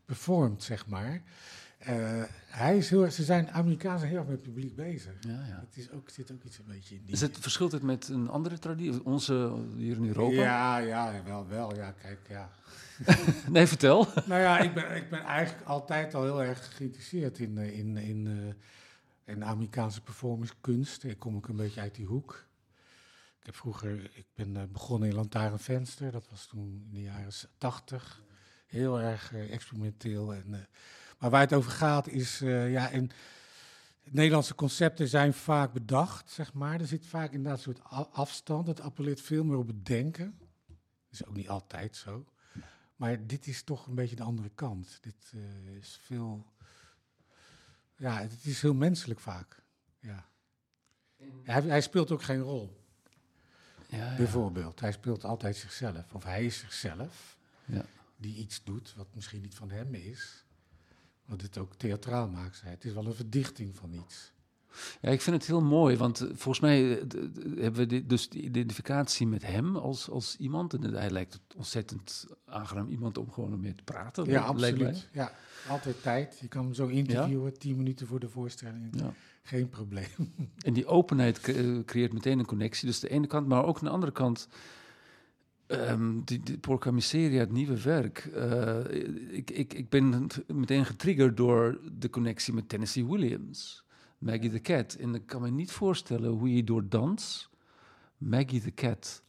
performt, 0.05 0.63
zeg 0.63 0.87
maar. 0.87 1.21
Eh, 1.85 2.23
hij 2.47 2.77
is 2.77 2.89
heel, 2.89 3.03
erg- 3.03 3.13
ze 3.13 3.23
zijn 3.23 3.51
Amerikanen 3.51 3.99
zijn 3.99 4.11
heel 4.11 4.19
erg 4.19 4.27
met 4.29 4.37
het 4.37 4.45
publiek 4.53 4.75
bezig. 4.75 5.13
Ja, 5.19 5.45
ja. 5.47 5.63
Het 5.67 5.77
is 5.77 5.91
ook, 5.91 6.09
zit 6.09 6.31
ook 6.31 6.43
iets 6.43 6.57
een 6.57 6.65
beetje 6.67 6.95
in 6.95 7.01
die... 7.05 7.13
Is 7.13 7.21
het, 7.21 7.37
verschilt 7.39 7.71
het 7.71 7.81
met 7.83 8.07
een 8.07 8.29
andere 8.29 8.59
traditie, 8.59 9.05
onze 9.05 9.55
hier 9.75 9.95
in 9.95 10.05
Europa? 10.07 10.35
Ja, 10.35 10.77
ja, 10.77 11.23
wel, 11.23 11.47
wel. 11.47 11.75
Ja, 11.75 11.91
kijk, 11.91 12.19
ja. 12.29 12.49
Nee, 13.49 13.67
vertel. 13.67 14.07
Nou 14.25 14.41
ja, 14.41 14.59
ik 14.59 14.73
ben, 14.73 14.95
ik 14.95 15.09
ben 15.09 15.23
eigenlijk 15.23 15.67
altijd 15.67 16.13
al 16.13 16.23
heel 16.23 16.43
erg 16.43 16.75
geïnteresseerd 16.75 17.39
in, 17.39 17.57
eh, 17.57 17.77
in, 17.77 17.97
in, 17.97 18.27
eh, 19.25 19.33
in 19.33 19.45
Amerikaanse 19.45 20.01
performancekunst. 20.01 21.03
Ik 21.03 21.19
kom 21.19 21.35
ook 21.35 21.47
een 21.47 21.55
beetje 21.55 21.81
uit 21.81 21.95
die 21.95 22.05
hoek. 22.05 22.45
Ik 23.39 23.45
heb 23.45 23.55
vroeger, 23.55 24.09
ik 24.13 24.25
ben 24.35 24.71
begonnen 24.71 25.09
in 25.09 25.15
Lantaarnvenster, 25.15 26.11
dat 26.11 26.27
was 26.29 26.47
toen 26.47 26.83
in 26.87 26.93
de 26.93 27.01
jaren 27.01 27.31
tachtig. 27.57 28.21
Heel 28.67 29.01
erg 29.01 29.33
experimenteel. 29.33 30.33
En, 30.33 30.67
maar 31.17 31.29
waar 31.29 31.41
het 31.41 31.53
over 31.53 31.71
gaat 31.71 32.07
is, 32.07 32.41
eh, 32.41 32.71
ja, 32.71 32.91
en 32.91 33.09
Nederlandse 34.03 34.55
concepten 34.55 35.07
zijn 35.07 35.33
vaak 35.33 35.73
bedacht, 35.73 36.31
zeg 36.31 36.53
maar. 36.53 36.79
Er 36.79 36.87
zit 36.87 37.05
vaak 37.05 37.31
inderdaad 37.31 37.65
een 37.65 37.73
soort 37.73 38.11
afstand. 38.11 38.67
Het 38.67 38.81
appelleert 38.81 39.21
veel 39.21 39.43
meer 39.43 39.57
op 39.57 39.67
het 39.67 39.85
denken. 39.85 40.37
Dat 40.67 40.77
is 41.11 41.25
ook 41.25 41.35
niet 41.35 41.49
altijd 41.49 41.95
zo. 41.95 42.25
Maar 42.95 43.27
dit 43.27 43.47
is 43.47 43.63
toch 43.63 43.87
een 43.87 43.95
beetje 43.95 44.15
de 44.15 44.23
andere 44.23 44.49
kant. 44.55 44.97
Dit 45.01 45.31
eh, 45.33 45.75
is 45.75 45.99
veel. 46.03 46.45
Ja, 47.97 48.19
het 48.21 48.45
is 48.45 48.61
heel 48.61 48.73
menselijk 48.73 49.19
vaak. 49.19 49.63
Ja. 49.99 50.25
Hij, 51.43 51.61
hij 51.61 51.81
speelt 51.81 52.11
ook 52.11 52.23
geen 52.23 52.41
rol, 52.41 52.83
Ja, 53.87 53.97
ja. 53.97 54.15
bijvoorbeeld. 54.15 54.79
Hij 54.79 54.91
speelt 54.91 55.23
altijd 55.23 55.55
zichzelf. 55.55 56.13
Of 56.13 56.23
hij 56.23 56.45
is 56.45 56.57
zichzelf, 56.59 57.37
Ja. 57.65 57.85
die 58.17 58.35
iets 58.35 58.63
doet 58.63 58.93
wat 58.95 59.07
misschien 59.13 59.41
niet 59.41 59.55
van 59.55 59.69
hem 59.71 59.93
is. 59.95 60.44
Wat 61.25 61.41
het 61.41 61.57
ook 61.57 61.73
theatraal 61.75 62.27
maakt. 62.29 62.61
Het 62.65 62.85
is 62.85 62.93
wel 62.93 63.05
een 63.05 63.13
verdichting 63.13 63.75
van 63.75 63.93
iets. 63.93 64.33
Ja, 65.01 65.09
ik 65.09 65.21
vind 65.21 65.35
het 65.35 65.45
heel 65.45 65.61
mooi, 65.61 65.97
want 65.97 66.19
eh, 66.21 66.27
volgens 66.27 66.59
mij 66.59 66.91
eh, 66.99 67.05
hebben 67.55 67.75
we 67.75 67.85
dit- 67.85 68.09
dus 68.09 68.29
die 68.29 68.41
identificatie 68.41 69.27
met 69.27 69.45
hem 69.45 69.75
als, 69.75 70.09
als 70.09 70.35
iemand. 70.37 70.73
En 70.73 70.93
hij 70.93 71.09
lijkt 71.09 71.33
het 71.33 71.41
ontzettend 71.55 72.25
aangenaam 72.45 72.87
iemand 72.87 73.17
om 73.17 73.31
gewoon 73.31 73.59
mee 73.59 73.75
te 73.75 73.83
praten. 73.83 74.25
Ja, 74.25 74.41
absoluut. 74.41 75.09
Ja, 75.11 75.31
altijd 75.69 76.01
tijd. 76.01 76.37
Je 76.41 76.47
kan 76.47 76.63
hem 76.63 76.73
zo 76.73 76.87
interviewen, 76.87 77.57
tien 77.57 77.75
minuten 77.75 78.07
voor 78.07 78.19
de 78.19 78.29
voorstelling. 78.29 78.99
Ja. 78.99 79.13
Geen 79.43 79.69
probleem. 79.69 80.07
En 80.65 80.73
die 80.73 80.85
openheid 80.85 81.39
cre- 81.39 81.53
eh, 81.77 81.83
creëert 81.85 82.13
meteen 82.13 82.39
een 82.39 82.45
connectie. 82.45 82.87
Dus 82.87 82.99
de 82.99 83.09
ene 83.09 83.27
kant, 83.27 83.47
maar 83.47 83.65
ook 83.65 83.77
aan 83.77 83.83
de 83.85 83.89
andere 83.89 84.11
kant. 84.11 84.47
Ehm 85.67 86.19
die, 86.23 86.39
die 86.39 86.57
Porca 86.57 86.91
Miseria, 86.91 87.39
het 87.39 87.51
nieuwe 87.51 87.81
werk. 87.81 88.17
eh, 88.33 88.79
ik, 89.29 89.51
ik, 89.51 89.73
ik 89.73 89.89
ben 89.89 90.27
meteen 90.47 90.85
getriggerd 90.85 91.37
door 91.37 91.79
de 91.97 92.09
connectie 92.09 92.53
met 92.53 92.69
Tennessee 92.69 93.05
Williams. 93.05 93.83
Maggie 94.17 94.49
the 94.51 94.59
Cat. 94.61 94.93
En 94.93 95.15
ik 95.15 95.25
kan 95.25 95.41
me 95.41 95.49
niet 95.49 95.71
voorstellen 95.71 96.31
hoe 96.31 96.55
je 96.55 96.63
door 96.63 96.89
dans 96.89 97.49
Maggie 98.17 98.61
the 98.61 98.71
Cat 98.73 99.21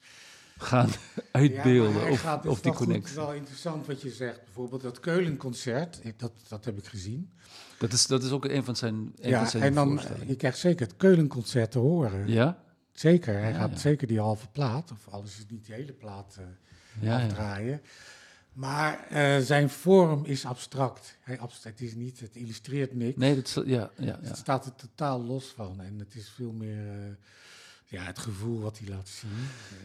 gaan 0.59 0.89
uitbeelden. 1.33 2.03
Ja, 2.03 2.11
of, 2.11 2.21
gaat, 2.21 2.43
het 2.43 2.53
of 2.53 2.57
is 2.57 2.63
die 2.63 2.71
wel 2.71 2.81
goed, 2.81 2.87
connectie. 2.87 3.17
wel 3.17 3.33
interessant 3.35 3.87
wat 3.87 4.03
je 4.03 4.11
zegt. 4.11 4.45
Bijvoorbeeld 4.45 4.83
dat 4.83 5.01
Keulenconcert, 5.01 6.01
dat, 6.17 6.33
dat 6.49 6.65
heb 6.65 6.79
ik 6.79 6.87
gezien. 6.87 7.31
Dat 7.79 7.93
is, 7.93 8.07
dat 8.07 8.23
is 8.23 8.31
ook 8.31 8.45
een 8.45 8.65
van 8.65 8.77
zijn, 8.77 8.95
een 8.95 9.31
ja, 9.31 9.39
van 9.39 9.49
zijn 9.51 9.63
en 9.63 9.75
dan, 9.75 9.89
voorstellingen. 9.89 10.29
je 10.29 10.37
krijgt 10.37 10.59
zeker 10.59 10.87
het 10.87 10.97
Keulenconcert 10.97 11.71
te 11.71 11.79
horen. 11.79 12.29
Ja? 12.29 12.65
Zeker, 12.99 13.35
hij 13.35 13.51
Ja, 13.51 13.59
gaat 13.59 13.71
ja. 13.71 13.77
zeker 13.79 14.07
die 14.07 14.21
halve 14.21 14.49
plaat, 14.49 14.91
of 14.93 15.09
alles 15.09 15.39
is 15.39 15.45
niet 15.49 15.67
die 15.67 15.75
hele 15.75 15.93
plaat, 15.93 16.37
eh, 16.39 16.45
Ja, 17.03 17.23
afdraaien. 17.25 17.81
Maar 18.53 19.07
eh, 19.09 19.39
zijn 19.39 19.71
vorm 19.71 20.25
is 20.25 20.45
abstract. 20.45 21.17
Hij 21.21 21.39
abstract. 21.39 21.79
Het 21.79 21.89
is 21.89 21.95
niet, 21.95 22.21
het 22.21 22.37
illustreert 22.37 22.95
niks. 22.95 23.17
Nee, 23.17 23.35
dat 23.35 23.53
ja, 23.55 23.63
ja, 23.65 23.91
ja. 23.99 24.19
Het 24.23 24.37
staat 24.37 24.67
er 24.67 24.75
totaal 24.75 25.23
los 25.25 25.47
van. 25.47 25.81
En 25.81 25.99
het 25.99 26.15
is 26.15 26.29
veel 26.29 26.53
meer 26.53 26.89
eh, 26.89 27.09
ja, 27.87 28.03
het 28.03 28.19
gevoel 28.19 28.61
wat 28.61 28.79
hij 28.79 28.89
laat 28.89 29.09
zien. 29.09 29.31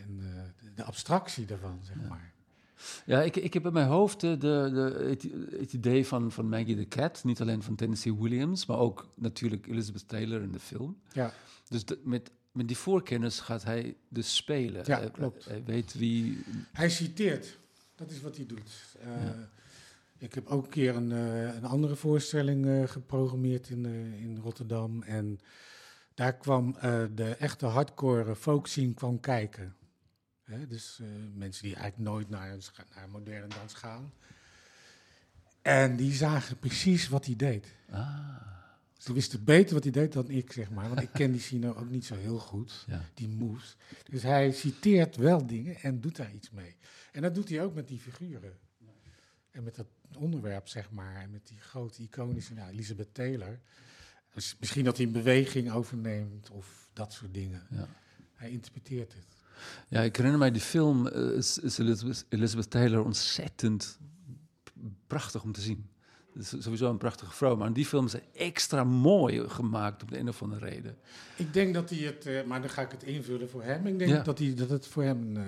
En 0.08 0.18
de, 0.18 0.72
de 0.76 0.84
abstractie 0.84 1.46
daarvan, 1.46 1.80
zeg 1.84 1.96
maar. 2.10 2.32
Ja, 3.06 3.22
ik, 3.22 3.36
ik 3.36 3.54
heb 3.54 3.66
in 3.66 3.74
mijn 3.74 3.88
hoofd 3.88 4.20
de, 4.20 4.38
de, 4.38 4.70
de, 4.74 5.06
het, 5.10 5.28
het 5.60 5.74
idee 5.74 6.08
van, 6.08 6.32
van 6.32 6.50
Maggie 6.50 6.76
the 6.76 6.88
Cat. 6.88 7.24
Niet 7.24 7.42
alleen 7.42 7.64
van 7.64 7.76
Tennessee 7.76 8.16
Williams, 8.16 8.66
maar 8.66 8.78
ook 8.78 9.12
natuurlijk 9.16 9.68
Elizabeth 9.68 10.08
Taylor 10.08 10.42
in 10.42 10.52
de 10.52 10.60
film. 10.60 10.98
Ja. 11.14 11.34
Dus 11.70 11.86
de- 11.86 12.00
met, 12.04 12.32
met 12.52 12.68
die 12.68 12.78
voorkennis 12.78 13.40
gaat 13.40 13.64
hij 13.64 13.96
dus 14.10 14.36
spelen. 14.36 14.84
Ja, 14.86 15.00
Hij- 15.00 15.12
klopt. 15.12 15.46
Hij 15.46 15.64
weet 15.64 15.94
wie... 15.94 16.44
Hij 16.72 16.90
citeert. 16.90 17.58
Dat 17.96 18.12
is 18.12 18.22
wat 18.22 18.36
hij 18.36 18.46
doet. 18.46 18.72
Eh, 19.00 19.08
Ja. 19.26 19.50
Ik 20.18 20.34
heb 20.34 20.48
ook 20.48 20.64
een 20.64 20.70
keer 20.70 20.96
een, 20.96 21.12
eh, 21.12 21.56
een 21.56 21.66
andere 21.66 21.96
voorstelling 21.96 22.66
eh, 22.68 22.88
geprogrammeerd 22.88 23.70
in, 23.70 23.86
in 24.16 24.38
Rotterdam. 24.38 25.02
En 25.04 25.40
daar 26.14 26.38
kwam 26.38 26.76
de 27.16 27.36
echte 27.40 27.66
hardcore 27.66 28.36
folk 28.36 28.68
scene 28.68 28.94
kwam 28.94 29.20
kijken. 29.20 29.76
Hè, 30.44 30.68
dus 30.68 31.00
mensen 31.34 31.64
die 31.64 31.76
eigenlijk 31.76 32.10
nooit 32.10 32.30
naar, 32.30 32.58
naar 32.96 33.10
moderne 33.10 33.48
dans 33.48 33.74
gaan. 33.74 34.14
En 35.62 35.96
die 35.96 36.14
zagen 36.14 36.58
precies 36.60 37.08
wat 37.10 37.26
hij 37.26 37.36
deed. 37.36 37.68
Ah, 37.90 38.36
Ze 39.02 39.14
wisten 39.14 39.44
beter 39.44 39.74
wat 39.74 39.84
hij 39.84 39.92
deed 39.92 40.14
dan 40.14 40.30
ik, 40.30 40.52
zeg 40.52 40.70
maar. 40.70 40.90
Want 40.90 41.02
ik 41.02 41.10
ken 41.14 41.32
die 41.32 41.42
scene 41.42 41.76
ook 41.76 41.90
niet 41.90 42.06
zo 42.06 42.16
heel 42.16 42.40
goed 42.40 42.84
ja. 42.88 43.10
die 43.14 43.28
moves. 43.28 43.76
Dus 44.10 44.24
hij 44.24 44.52
citeert 44.52 45.16
wel 45.16 45.48
dingen 45.48 45.76
en 45.76 46.02
doet 46.02 46.16
daar 46.16 46.34
iets 46.34 46.52
mee. 46.52 46.76
En 47.12 47.22
dat 47.22 47.36
doet 47.36 47.50
hij 47.50 47.64
ook 47.64 47.74
met 47.74 47.88
die 47.88 48.00
figuren. 48.00 48.58
En 49.52 49.64
met 49.64 49.76
dat 49.76 49.86
onderwerp, 50.18 50.68
zeg 50.68 50.92
maar. 50.92 51.16
En 51.16 51.32
met 51.32 51.48
die 51.48 51.58
grote 51.60 52.02
iconische, 52.02 52.54
nou, 52.54 52.72
Elizabeth 52.72 53.14
Taylor. 53.14 53.60
Dus 54.34 54.56
misschien 54.60 54.84
dat 54.84 54.98
hij 54.98 55.06
een 55.06 55.12
beweging 55.12 55.72
overneemt 55.72 56.50
of 56.50 56.90
dat 56.94 57.14
soort 57.14 57.34
dingen. 57.34 57.68
Ja. 57.70 57.88
Hij 58.34 58.52
interpreteert 58.52 59.14
het. 59.14 59.28
ja, 59.88 60.02
ik 60.02 60.16
herinner 60.16 60.40
mij 60.40 60.52
die 60.52 60.62
film, 60.62 61.08
eh, 61.08 61.32
is, 61.32 61.58
is 61.58 61.78
Elizabeth, 61.78 62.26
Elizabeth 62.30 62.70
Taylor 62.70 63.04
ontzettend 63.04 64.00
prachtig 65.08 65.44
om 65.44 65.52
te 65.52 65.62
zien. 65.62 65.90
Is 66.36 66.50
sowieso 66.60 66.90
een 66.90 66.98
prachtige 66.98 67.32
vrouw, 67.32 67.56
maar 67.56 67.74
die 67.74 67.86
film 67.86 68.06
is 68.06 68.12
ze 68.12 68.22
extra 68.34 68.84
mooi 68.84 69.50
gemaakt 69.50 70.02
op 70.04 70.12
de 70.12 70.20
een 70.20 70.28
of 70.30 70.42
andere 70.42 70.66
reden. 70.66 70.98
Ik 71.36 71.54
denk 71.54 71.74
dat 71.74 71.90
hij 71.90 72.00
het, 72.00 72.26
eh, 72.26 72.44
maar 72.44 72.62
dan 72.62 72.70
ga 72.70 72.82
ik 72.82 72.92
het 72.92 73.04
invullen 73.04 73.50
voor 73.50 73.64
hem. 73.64 73.88
Ik 73.88 74.00
denk 74.00 74.12
Ja. 74.12 74.22
dat, 74.24 74.38
hij, 74.40 74.54
dat 74.54 74.70
het 74.70 74.88
voor 74.88 75.04
hem, 75.04 75.38
eh, 75.38 75.44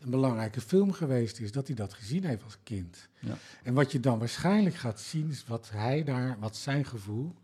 een 0.00 0.10
belangrijke 0.10 0.60
film 0.60 0.92
geweest 0.92 1.40
is, 1.40 1.52
dat 1.52 1.66
hij 1.66 1.76
dat 1.76 1.92
gezien 1.94 2.24
heeft 2.24 2.42
als 2.44 2.58
kind. 2.62 3.08
Ja. 3.20 3.36
En 3.62 3.74
wat 3.74 3.92
je 3.92 4.00
dan 4.00 4.18
waarschijnlijk 4.18 4.74
gaat 4.74 5.00
zien, 5.00 5.30
is 5.30 5.44
wat 5.46 5.70
hij 5.70 6.04
daar, 6.04 6.36
wat 6.40 6.56
zijn 6.56 6.84
gevoel 6.84 7.34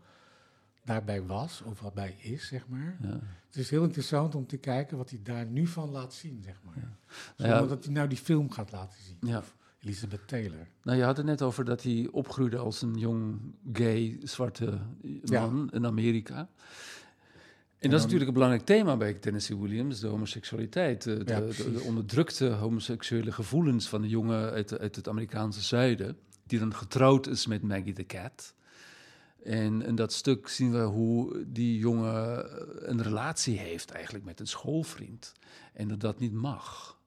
daarbij 0.85 1.23
was, 1.23 1.61
of 1.65 1.79
wat 1.81 1.93
bij 1.93 2.15
is, 2.19 2.47
zeg 2.47 2.67
maar. 2.67 2.97
Ja. 3.01 3.19
Het 3.47 3.55
is 3.59 3.69
heel 3.69 3.83
interessant 3.83 4.35
om 4.35 4.47
te 4.47 4.57
kijken 4.57 4.97
wat 4.97 5.09
hij 5.09 5.19
daar 5.23 5.45
nu 5.45 5.67
van 5.67 5.89
laat 5.89 6.13
zien, 6.13 6.41
zeg 6.45 6.55
maar. 6.63 6.97
Zonder 7.35 7.67
dat 7.67 7.83
hij 7.83 7.93
nou 7.93 8.07
die 8.07 8.17
film 8.17 8.51
gaat 8.51 8.71
laten 8.71 8.97
zien. 9.03 9.17
Ja. 9.29 9.37
Of 9.37 9.55
Elizabeth 9.83 10.27
Taylor. 10.27 10.67
Nou, 10.83 10.97
je 10.97 11.03
had 11.03 11.17
het 11.17 11.25
net 11.25 11.41
over 11.41 11.65
dat 11.65 11.83
hij 11.83 12.07
opgroeide 12.11 12.57
als 12.57 12.81
een 12.81 12.93
jong, 12.97 13.39
gay, 13.73 14.19
zwarte 14.23 14.79
Ja. 15.23 15.41
man 15.41 15.69
in 15.71 15.85
Amerika. 15.85 16.49
En, 17.77 17.89
dat 17.89 17.97
is 17.99 18.01
natuurlijk 18.05 18.27
een 18.27 18.33
belangrijk 18.33 18.65
thema 18.65 18.97
bij 18.97 19.13
Tennessee 19.13 19.57
Williams, 19.57 19.99
de 19.99 20.07
homoseksualiteit. 20.07 21.03
De, 21.03 21.23
de- 21.23 21.31
Ja, 21.33 21.39
de, 21.39 21.45
precies. 21.45 21.63
de 21.73 21.81
onderdrukte 21.81 22.47
homoseksuele 22.49 23.31
gevoelens 23.31 23.89
van 23.89 24.01
de 24.01 24.07
jongen 24.09 24.51
uit, 24.51 24.79
uit 24.79 24.95
het 24.95 25.07
Amerikaanse 25.07 25.61
zuiden, 25.61 26.17
die 26.47 26.59
dan 26.59 26.75
getrouwd 26.75 27.27
is 27.27 27.45
met 27.47 27.61
Maggie 27.61 27.93
the 27.93 28.05
Cat. 28.05 28.53
En 29.43 29.81
in 29.81 29.95
dat 29.95 30.13
stuk 30.13 30.47
zien 30.47 30.71
we 30.71 30.79
hoe 30.81 31.43
die 31.47 31.77
jongen 31.77 32.45
een 32.89 33.01
relatie 33.01 33.57
heeft 33.57 33.91
eigenlijk 33.91 34.25
met 34.25 34.39
een 34.39 34.47
schoolvriend. 34.47 35.33
En 35.73 35.87
dat 35.87 35.99
dat 35.99 36.19
niet 36.19 36.33
mag. 36.33 36.99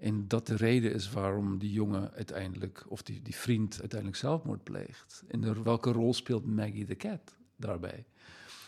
En 0.00 0.28
dat 0.28 0.46
de 0.46 0.56
reden 0.56 0.92
is 0.94 1.10
waarom 1.10 1.58
die 1.58 1.72
jongen 1.72 2.12
uiteindelijk, 2.14 2.84
of 2.88 3.02
die, 3.02 3.22
die 3.22 3.34
vriend 3.34 3.78
uiteindelijk 3.80 4.18
zelfmoord 4.20 4.62
pleegt. 4.62 5.22
En 5.28 5.62
welke 5.64 5.92
rol 5.92 6.14
speelt 6.14 6.46
Maggie 6.46 6.84
the 6.86 6.96
Cat 6.96 7.34
daarbij? 7.56 8.04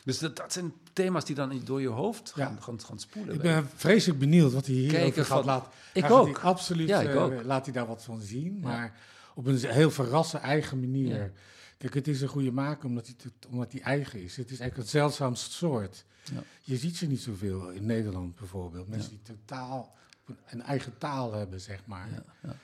Dus 0.04 0.18
dat, 0.18 0.36
dat 0.36 0.52
zijn 0.52 0.72
thema's 0.92 1.24
die 1.24 1.34
dan 1.34 1.60
door 1.64 1.80
je 1.80 1.88
hoofd 1.88 2.32
gaan, 2.32 2.54
Ja. 2.54 2.60
gaan, 2.60 2.80
gaan 2.80 2.98
spoelen. 2.98 3.34
Ik 3.34 3.40
ben 3.40 3.68
vreselijk 3.74 4.18
benieuwd 4.18 4.52
wat 4.52 4.66
hij 4.66 4.74
hier 4.74 5.24
gaat 5.24 5.44
laten. 5.44 5.70
Ik 5.94 6.02
gaat 6.02 6.10
ook. 6.10 6.38
absoluut, 6.38 6.88
Ja, 6.88 7.00
ik 7.00 7.08
eh, 7.08 7.22
ook. 7.22 7.42
laat 7.44 7.64
hij 7.64 7.74
daar 7.74 7.86
wat 7.86 8.04
van 8.04 8.20
zien, 8.20 8.54
Ja. 8.54 8.60
maar 8.68 9.00
op 9.34 9.46
een 9.46 9.56
heel 9.58 9.90
verrassen 9.90 10.40
eigen 10.40 10.80
manier. 10.80 11.32
Kijk, 11.78 11.94
het 11.94 12.08
is 12.08 12.20
een 12.20 12.28
goede 12.28 12.52
maker 12.52 12.88
omdat 12.88 13.06
hij, 13.06 13.16
omdat 13.50 13.72
hij 13.72 13.80
eigen 13.80 14.22
is. 14.22 14.36
Het 14.36 14.50
is 14.50 14.60
eigenlijk 14.60 14.76
het 14.76 14.88
zeldzaamste 14.88 15.52
soort. 15.52 16.04
Ja. 16.32 16.42
Je 16.62 16.76
ziet 16.76 16.96
ze 16.96 17.06
niet 17.06 17.20
zoveel 17.20 17.70
in 17.70 17.86
Nederland 17.86 18.34
bijvoorbeeld. 18.36 18.88
Mensen 18.88 19.10
die 19.10 19.22
totaal 19.22 19.94
een, 20.26 20.36
een 20.46 20.62
eigen 20.62 20.98
taal 20.98 21.32
hebben, 21.32 21.60
zeg 21.60 21.86
maar. 21.86 22.10
Ja, 22.10 22.24
ja. 22.42 22.56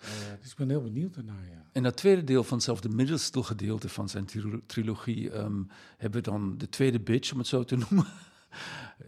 Eh, 0.00 0.08
dus 0.40 0.50
ik 0.50 0.56
ben 0.56 0.68
heel 0.68 0.82
benieuwd 0.82 1.16
ernaar, 1.16 1.44
ja. 1.50 1.64
En 1.72 1.82
dat 1.82 1.96
tweede 1.96 2.24
deel 2.24 2.44
van 2.44 2.60
zelfs 2.60 2.80
de 2.80 2.88
middelste 2.88 3.42
gedeelte 3.42 3.88
van 3.88 4.08
zijn 4.08 4.24
trilo- 4.24 4.60
trilogie 4.66 5.30
ehm, 5.30 5.62
hebben 5.96 6.22
we 6.22 6.30
dan 6.30 6.58
de 6.58 6.68
tweede 6.68 7.00
bitch, 7.00 7.32
om 7.32 7.38
het 7.38 7.46
zo 7.46 7.64
te 7.64 7.76
noemen. 7.88 8.06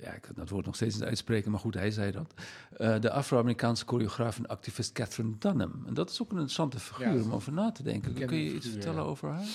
ja, 0.00 0.12
ik 0.12 0.22
kan 0.22 0.34
dat 0.34 0.48
woord 0.48 0.66
nog 0.66 0.74
steeds 0.74 0.94
niet 0.94 1.04
uitspreken, 1.04 1.50
maar 1.50 1.60
goed, 1.60 1.74
hij 1.74 1.90
zei 1.90 2.12
dat. 2.12 2.34
Eh, 2.76 3.00
de 3.00 3.10
Afro-Amerikaanse 3.10 3.84
choreograaf 3.86 4.38
en 4.38 4.46
activist 4.46 4.92
Catherine 4.92 5.34
Dunham. 5.38 5.82
En 5.86 5.94
dat 5.94 6.10
is 6.10 6.22
ook 6.22 6.26
een 6.28 6.32
interessante 6.34 6.78
figuur 6.80 7.14
Ja, 7.16 7.22
om 7.22 7.32
over 7.32 7.52
na 7.52 7.72
te 7.72 7.82
denken. 7.82 8.14
Kun 8.14 8.36
je 8.36 8.54
iets 8.54 8.68
vertellen 8.68 9.02
ja. 9.02 9.08
over 9.08 9.28
haar? 9.30 9.46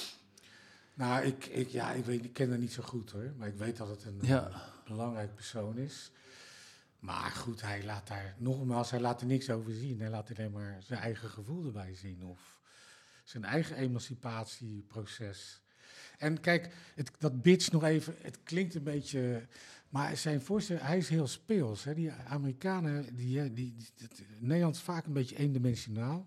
Nou, 0.93 1.23
ik, 1.25 1.45
ik, 1.45 1.67
ja, 1.69 1.91
ik, 1.91 2.05
weet, 2.05 2.23
ik 2.23 2.33
ken 2.33 2.49
haar 2.49 2.57
niet 2.57 2.73
zo 2.73 2.83
goed 2.83 3.11
hoor. 3.11 3.31
Maar 3.37 3.47
ik 3.47 3.55
weet 3.57 3.77
dat 3.77 3.87
het 3.87 4.05
een 4.05 4.17
Ja. 4.21 4.47
eh, 4.47 4.55
belangrijk 4.87 5.35
persoon 5.35 5.77
is. 5.77 6.11
Maar 7.03 7.31
goed, 7.31 7.61
hij 7.61 7.83
laat 7.83 8.07
daar, 8.07 8.35
nogmaals, 8.37 8.91
hij 8.91 8.99
laat 8.99 9.21
er 9.21 9.27
niks 9.27 9.49
over 9.49 9.73
zien. 9.73 9.99
Hij 9.99 10.09
laat 10.09 10.29
alleen 10.29 10.51
maar 10.51 10.77
zijn 10.83 10.99
eigen 10.99 11.29
gevoel 11.29 11.65
erbij 11.65 11.95
zien. 11.95 12.23
Of 12.23 12.59
zijn 13.23 13.43
eigen 13.43 13.75
emancipatieproces. 13.75 15.61
En 16.17 16.39
kijk, 16.39 16.73
het, 16.95 17.11
dat 17.19 17.41
bitch 17.41 17.71
nog 17.71 17.83
even, 17.83 18.15
het 18.21 18.43
klinkt 18.43 18.75
een 18.75 18.83
beetje... 18.83 19.47
Maar 19.89 20.17
zijn 20.17 20.41
voorstel, 20.41 20.77
hij 20.77 20.97
is 20.97 21.09
heel 21.09 21.27
speels. 21.27 21.83
Hè? 21.83 21.93
Die 21.93 22.11
Amerikanen, 22.11 23.15
die, 23.15 23.53
die, 23.53 23.75
die, 23.95 24.05
Nederland 24.39 24.75
is 24.75 24.81
vaak 24.81 25.05
een 25.05 25.13
beetje 25.13 25.37
eendimensionaal. 25.37 26.25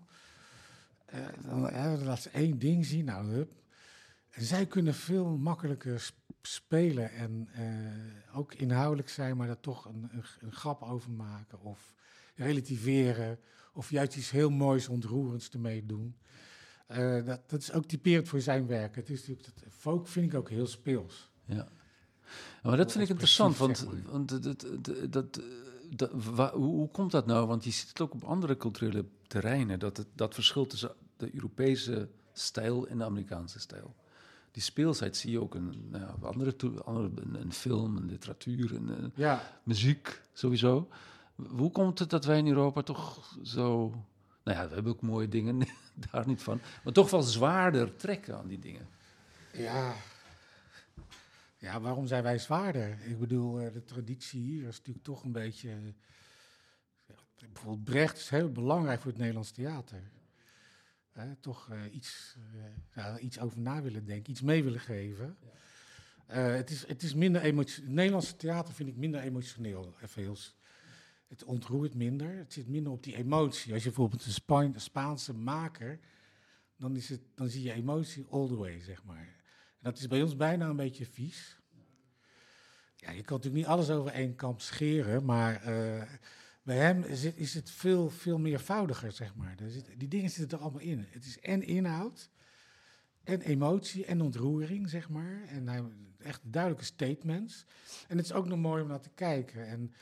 Eh 1.05 1.27
dan 1.41 2.03
laat 2.03 2.21
ze 2.21 2.29
één 2.29 2.59
ding 2.59 2.85
zien, 2.85 3.05
nou, 3.05 3.27
hup. 3.27 3.53
En 4.37 4.43
zij 4.43 4.65
kunnen 4.65 4.93
veel 4.93 5.25
makkelijker 5.37 5.99
sp- 5.99 6.15
spelen 6.41 7.11
en 7.11 7.47
eh, 7.53 8.37
ook 8.37 8.53
inhoudelijk 8.53 9.09
zijn, 9.09 9.37
maar 9.37 9.47
daar 9.47 9.59
toch 9.59 9.85
een, 9.85 10.09
een, 10.11 10.23
een 10.39 10.51
grap 10.51 10.81
over 10.81 11.11
maken 11.11 11.61
of 11.61 11.93
relativeren 12.35 13.39
of 13.73 13.89
juist 13.89 14.15
iets 14.15 14.31
heel 14.31 14.49
moois, 14.49 14.87
ontroerends 14.87 15.49
ermee 15.49 15.85
doen. 15.85 16.15
Eh, 16.87 17.25
dat, 17.25 17.49
dat 17.49 17.61
is 17.61 17.71
ook 17.71 17.85
typerend 17.85 18.27
voor 18.27 18.41
zijn 18.41 18.67
werk. 18.67 18.95
Het 18.95 19.09
is 19.09 19.19
natuurlijk, 19.19 19.45
dat, 19.55 19.73
folk 19.73 20.07
vind 20.07 20.31
ik 20.33 20.39
ook 20.39 20.49
heel 20.49 20.67
speels. 20.67 21.29
Ja. 21.45 21.67
Maar 22.63 22.77
dat 22.77 22.91
vind 22.91 23.03
ik 23.03 23.09
interessant, 23.09 23.57
want, 23.57 23.87
dat, 24.29 24.43
dat, 24.43 25.11
dat, 25.11 25.41
dat, 25.89 26.11
wa- 26.13 26.53
hoe, 26.53 26.75
hoe 26.75 26.91
komt 26.91 27.11
dat 27.11 27.25
nou? 27.25 27.47
Want 27.47 27.63
je 27.63 27.71
ziet 27.71 27.87
het 27.87 28.01
ook 28.01 28.13
op 28.13 28.23
andere 28.23 28.57
culturele 28.57 29.05
terreinen, 29.27 29.79
dat 29.79 29.97
het, 29.97 30.07
dat 30.15 30.33
verschil 30.33 30.65
tussen 30.65 30.95
de 31.17 31.33
Europese 31.33 32.09
stijl 32.33 32.87
en 32.87 32.97
de 32.97 33.03
Amerikaanse 33.03 33.59
stijl. 33.59 33.95
Die 34.57 34.65
speelsheid 34.65 35.17
zie 35.17 35.31
je 35.31 35.41
ook 35.41 35.55
in 35.55 35.87
nou 35.89 36.23
andere, 36.23 36.83
andere 36.83 37.39
in, 37.39 37.51
film, 37.51 37.97
in 37.97 38.05
literatuur, 38.05 38.73
in 38.73 38.89
eh, 38.89 39.05
Ja, 39.15 39.59
muziek 39.63 40.21
sowieso. 40.33 40.89
Hoe 41.35 41.71
komt 41.71 41.99
het 41.99 42.09
dat 42.09 42.25
wij 42.25 42.37
in 42.37 42.47
Europa 42.47 42.81
toch 42.81 43.35
zo... 43.43 43.89
Nou 44.43 44.57
ja, 44.57 44.67
we 44.67 44.73
hebben 44.73 44.91
ook 44.93 45.01
mooie 45.01 45.27
dingen, 45.27 45.67
daar 46.11 46.27
niet 46.27 46.43
van. 46.43 46.61
Maar 46.83 46.93
toch 46.93 47.09
wel 47.09 47.21
zwaarder 47.21 47.95
trekken 47.95 48.37
aan 48.37 48.47
die 48.47 48.59
dingen. 48.59 48.87
ja. 49.53 49.93
Ja, 51.57 51.81
waarom 51.81 52.07
zijn 52.07 52.23
wij 52.23 52.37
zwaarder? 52.37 52.97
Ik 53.05 53.19
bedoel, 53.19 53.59
eh, 53.59 53.73
de 53.73 53.83
traditie 53.83 54.41
hier 54.41 54.67
is 54.67 54.77
natuurlijk 54.77 55.05
toch 55.05 55.23
een 55.23 55.31
beetje... 55.31 55.69
eh, 55.69 57.15
bijvoorbeeld 57.37 57.83
Brecht 57.83 58.17
is 58.17 58.29
heel 58.29 58.51
belangrijk 58.51 58.99
voor 59.01 59.09
het 59.11 59.19
Nederlands 59.19 59.51
theater. 59.51 60.01
Toch 61.39 61.69
eh, 61.69 61.93
iets, 61.93 62.37
eh, 62.91 63.15
iets 63.19 63.39
over 63.39 63.59
na 63.59 63.81
willen 63.81 64.05
denken, 64.05 64.31
iets 64.31 64.41
mee 64.41 64.63
willen 64.63 64.79
geven. 64.79 65.37
Eh, 66.25 66.53
het, 66.53 66.69
is, 66.69 66.87
het 66.87 67.03
is 67.03 67.13
minder 67.13 67.41
emotioneel. 67.41 67.93
Nederlandse 67.93 68.35
theater 68.35 68.73
vind 68.73 68.89
ik 68.89 68.95
minder 68.95 69.21
emotioneel. 69.21 69.95
Even 70.01 70.21
heel 70.21 70.37
het 71.27 71.43
ontroert 71.43 71.93
minder. 71.93 72.37
Het 72.37 72.53
zit 72.53 72.67
minder 72.67 72.91
op 72.91 73.03
die 73.03 73.15
emotie. 73.15 73.73
Als 73.73 73.83
je 73.83 73.89
bijvoorbeeld 73.89 74.25
een, 74.25 74.31
Spa- 74.31 74.61
een 74.61 74.81
Spaanse 74.81 75.33
maker, 75.33 75.99
dan, 76.77 76.95
is 76.95 77.09
het, 77.09 77.21
dan 77.35 77.49
zie 77.49 77.63
je 77.63 77.73
emotie 77.73 78.25
all 78.29 78.47
the 78.47 78.55
way, 78.55 78.81
zeg 78.81 79.03
maar. 79.03 79.35
En 79.47 79.83
dat 79.91 79.97
is 79.97 80.07
bij 80.07 80.21
ons 80.21 80.35
bijna 80.35 80.69
een 80.69 80.75
beetje 80.75 81.05
vies. 81.05 81.59
Ja, 82.95 83.11
je 83.11 83.23
kan 83.23 83.35
natuurlijk 83.37 83.63
niet 83.63 83.65
alles 83.65 83.89
over 83.89 84.11
één 84.11 84.35
kamp 84.35 84.61
scheren, 84.61 85.25
maar 85.25 85.61
bij 86.67 86.77
hem 86.77 87.03
is 87.03 87.23
het, 87.23 87.37
is 87.37 87.53
het 87.53 87.71
veel, 87.71 88.09
veel 88.09 88.37
meervoudiger, 88.37 89.11
zeg 89.11 89.35
maar. 89.35 89.55
Zit, 89.67 89.89
die 89.97 90.07
dingen 90.07 90.29
zitten 90.29 90.57
er 90.57 90.63
allemaal 90.63 90.81
in. 90.81 91.05
Het 91.09 91.25
is 91.25 91.39
en 91.39 91.63
inhoud, 91.63 92.29
en 93.23 93.41
emotie, 93.41 94.05
en 94.05 94.21
ontroering, 94.21 94.89
zeg 94.89 95.09
maar. 95.09 95.43
En 95.47 95.67
hij, 95.67 95.83
echt 96.17 96.41
duidelijke 96.43 96.85
statements. 96.85 97.65
En 98.07 98.17
het 98.17 98.25
is 98.25 98.33
ook 98.33 98.47
nog 98.47 98.59
mooi 98.59 98.81
om 98.81 98.87
naar 98.87 98.99
te 98.99 99.09
kijken. 99.09 99.67
En 99.67 99.93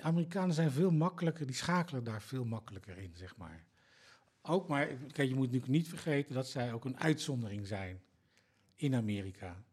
Amerikanen 0.00 0.54
zijn 0.54 0.70
veel 0.70 0.90
makkelijker, 0.90 1.46
die 1.46 1.54
schakelen 1.54 2.04
daar 2.04 2.22
veel 2.22 2.44
makkelijker 2.44 2.98
in, 2.98 3.12
zeg 3.14 3.36
maar. 3.36 3.64
Ook 4.42 4.68
maar, 4.68 4.86
kijk, 4.86 5.28
je 5.28 5.34
moet 5.34 5.46
natuurlijk 5.46 5.72
niet 5.72 5.88
vergeten 5.88 6.34
dat 6.34 6.48
zij 6.48 6.72
ook 6.72 6.84
een 6.84 7.00
uitzondering 7.00 7.66
zijn 7.66 8.00
in 8.74 8.94
Amerika. 8.94 9.64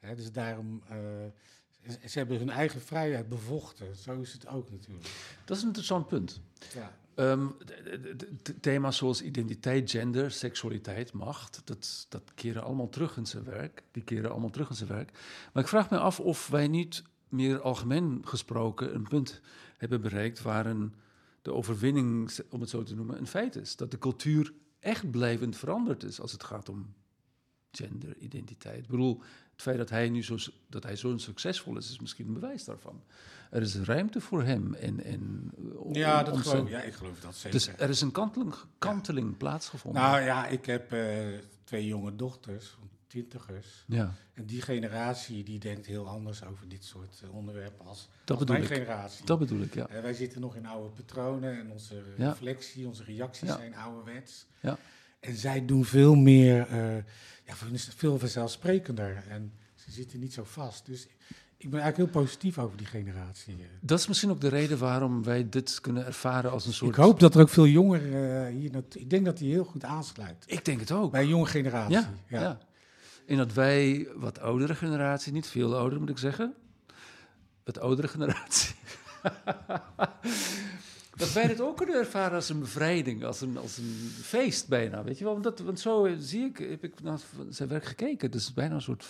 Dus 0.00 0.32
daarom, 0.32 0.82
eh, 0.88 1.26
ze, 2.06 2.18
hebben 2.18 2.38
hun 2.38 2.50
eigen 2.50 2.80
vrijheid 2.80 3.28
bevochten. 3.28 3.96
Zo 3.96 4.20
is 4.20 4.32
het 4.32 4.48
ook 4.48 4.70
natuurlijk. 4.70 5.08
Dat 5.44 5.56
is 5.56 5.62
een 5.62 5.68
interessant 5.68 6.06
punt. 6.06 6.40
Ja. 6.74 6.96
Ehm, 7.14 7.46
thema's 8.60 8.96
zoals 8.96 9.22
identiteit, 9.22 9.90
gender, 9.90 10.30
seksualiteit, 10.30 11.12
macht, 11.12 11.60
dat, 11.64 12.06
dat 12.08 12.22
keren 12.34 12.62
allemaal 12.62 12.88
terug 12.88 13.16
in 13.16 13.26
zijn 13.26 13.44
werk. 13.44 13.82
Die 13.90 14.02
keren 14.02 14.30
allemaal 14.30 14.50
terug 14.50 14.68
in 14.68 14.76
zijn 14.76 14.88
werk. 14.88 15.18
Maar 15.52 15.62
ik 15.62 15.68
vraag 15.68 15.90
me 15.90 15.98
af 15.98 16.20
of 16.20 16.48
wij 16.48 16.68
niet 16.68 17.02
meer 17.28 17.60
algemeen 17.60 18.20
gesproken 18.24 18.94
een 18.94 19.08
punt 19.08 19.40
hebben 19.76 20.00
bereikt 20.00 20.42
waarin 20.42 20.94
de 21.42 21.52
overwinning, 21.52 22.30
om 22.50 22.60
het 22.60 22.70
zo 22.70 22.82
te 22.82 22.94
noemen, 22.94 23.18
een 23.18 23.26
feit 23.26 23.56
is. 23.56 23.76
Dat 23.76 23.90
de 23.90 23.98
cultuur 23.98 24.52
echt 24.80 25.10
blijvend 25.10 25.56
veranderd 25.56 26.02
is 26.02 26.20
als 26.20 26.32
het 26.32 26.44
gaat 26.44 26.68
om 26.68 26.94
gender, 27.70 28.16
identiteit. 28.16 28.82
Ik 28.82 28.88
bedoel, 28.88 29.22
het 29.58 29.66
feit 29.66 29.78
dat 29.78 29.90
hij 29.90 30.08
nu 30.08 30.22
zo, 30.24 30.36
dat 30.68 30.82
hij 30.82 30.96
zo 30.96 31.16
succesvol 31.16 31.76
is, 31.76 31.90
is 31.90 32.00
misschien 32.00 32.26
een 32.26 32.32
bewijs 32.32 32.64
daarvan. 32.64 33.02
Er 33.50 33.62
is 33.62 33.76
ruimte 33.76 34.20
voor 34.20 34.42
hem 34.42 34.74
en, 34.74 35.04
en 35.04 35.50
Ja, 35.92 36.22
dat 36.22 36.34
zijn- 36.34 36.44
geloof, 36.56 36.68
ja, 36.70 36.82
ik 36.82 36.92
geloof 36.94 37.20
dat 37.20 37.34
zeker. 37.34 37.50
dus 37.50 37.68
er 37.78 37.88
is 37.88 38.00
een 38.00 38.12
kanteling, 38.12 38.54
kanteling 38.78 39.36
plaatsgevonden. 39.36 40.02
nou 40.02 40.20
ja, 40.20 40.46
ik 40.46 40.66
heb 40.66 40.92
eh, 40.92 41.26
twee 41.64 41.86
jonge 41.86 42.16
dochters, 42.16 42.76
twintigers. 43.06 43.84
ja, 43.86 44.14
En 44.34 44.46
die 44.46 44.62
generatie 44.62 45.44
die 45.44 45.58
denkt 45.58 45.86
heel 45.86 46.08
anders 46.08 46.44
over 46.44 46.68
dit 46.68 46.84
soort 46.84 47.20
eh, 47.24 47.34
onderwerpen 47.34 47.86
als, 47.86 48.08
dat 48.24 48.36
als 48.36 48.38
bedoel 48.46 48.60
mijn 48.62 48.70
ik. 48.70 48.76
generatie. 48.76 49.24
Dat 49.26 49.38
bedoel 49.38 49.60
ik, 49.60 49.74
ja. 49.74 49.86
Eh, 49.88 50.00
wij 50.02 50.14
zitten 50.14 50.40
nog 50.40 50.56
in 50.56 50.66
oude 50.66 50.88
patronen 50.88 51.58
en 51.58 51.70
onze 51.70 52.02
Ja. 52.16 52.28
reflectie, 52.28 52.86
onze 52.86 53.04
reacties 53.04 53.48
zijn 53.48 53.76
ouderwets. 53.76 54.46
Ja. 54.60 54.78
En 55.20 55.36
zij 55.36 55.64
doen 55.64 55.84
veel 55.84 56.14
meer, 56.14 56.66
eh, 56.68 56.96
ja, 57.44 57.54
veel 57.96 58.18
vanzelfsprekender 58.18 59.24
en 59.28 59.52
ze 59.74 59.90
zitten 59.90 60.20
niet 60.20 60.32
zo 60.32 60.44
vast. 60.44 60.86
Dus 60.86 61.06
ik 61.56 61.70
ben 61.70 61.80
eigenlijk 61.80 62.12
heel 62.12 62.22
positief 62.22 62.58
over 62.58 62.76
die 62.76 62.86
generatie. 62.86 63.54
eh. 63.54 63.66
Dat 63.80 63.98
is 63.98 64.06
misschien 64.06 64.30
ook 64.30 64.40
de 64.40 64.48
reden 64.48 64.78
waarom 64.78 65.22
wij 65.24 65.48
dit 65.48 65.80
kunnen 65.80 66.06
ervaren 66.06 66.50
als 66.50 66.66
een 66.66 66.72
soort... 66.72 66.90
Ik 66.90 67.02
hoop 67.02 67.20
dat 67.20 67.34
er 67.34 67.40
ook 67.40 67.48
veel 67.48 67.66
jongeren 67.66 68.46
eh, 68.46 68.54
hier 68.54 68.70
naartoe... 68.70 69.00
Ik 69.00 69.10
denk 69.10 69.24
dat 69.24 69.38
die 69.38 69.52
heel 69.52 69.64
goed 69.64 69.84
aansluit. 69.84 70.44
Ik 70.46 70.64
denk 70.64 70.80
het 70.80 70.92
ook. 70.92 71.12
Bij 71.12 71.22
een 71.22 71.28
jonge 71.28 71.46
generatie. 71.46 71.96
Ja, 71.96 72.10
ja. 72.28 72.58
En 73.26 73.36
dat 73.36 73.52
wij, 73.52 74.08
wat 74.16 74.40
oudere 74.40 74.74
generatie, 74.74 75.32
niet 75.32 75.46
veel 75.46 75.76
ouder 75.76 76.00
moet 76.00 76.08
ik 76.08 76.18
zeggen, 76.18 76.54
wat 77.64 77.78
oudere 77.78 78.08
generatie, 78.08 78.74
dat 81.18 81.32
wij 81.32 81.42
het 81.42 81.60
ook 81.60 81.76
kunnen 81.76 81.94
ervaren 81.94 82.34
als 82.34 82.48
een 82.48 82.58
bevrijding, 82.60 83.24
als 83.24 83.40
een, 83.40 83.58
als 83.58 83.78
een 83.78 84.10
feest 84.22 84.68
bijna, 84.68 85.04
weet 85.04 85.18
je 85.18 85.24
wel. 85.24 85.32
Want, 85.32 85.44
dat, 85.44 85.60
want 85.60 85.80
zo 85.80 86.08
zie 86.18 86.44
ik, 86.44 86.58
heb 86.58 86.84
ik 86.84 87.02
naar 87.02 87.18
zijn 87.50 87.68
werk 87.68 87.84
gekeken, 87.84 88.30
dus 88.30 88.52
bijna 88.54 88.74
een 88.74 88.82
soort... 88.82 89.06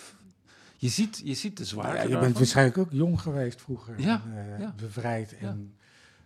Je 0.77 0.89
ziet, 0.89 1.21
je 1.23 1.33
ziet 1.33 1.57
de 1.57 1.63
Ja, 1.63 1.69
zwaarte 1.69 1.91
je 1.95 2.01
bent 2.01 2.11
daarvan. 2.11 2.33
waarschijnlijk 2.33 2.77
ook 2.77 2.91
jong 2.91 3.21
geweest 3.21 3.61
vroeger. 3.61 3.93
Ja, 4.01 4.21
en, 4.25 4.53
eh, 4.53 4.59
ja. 4.59 4.73
Bevrijd 4.77 5.37
en 5.37 5.73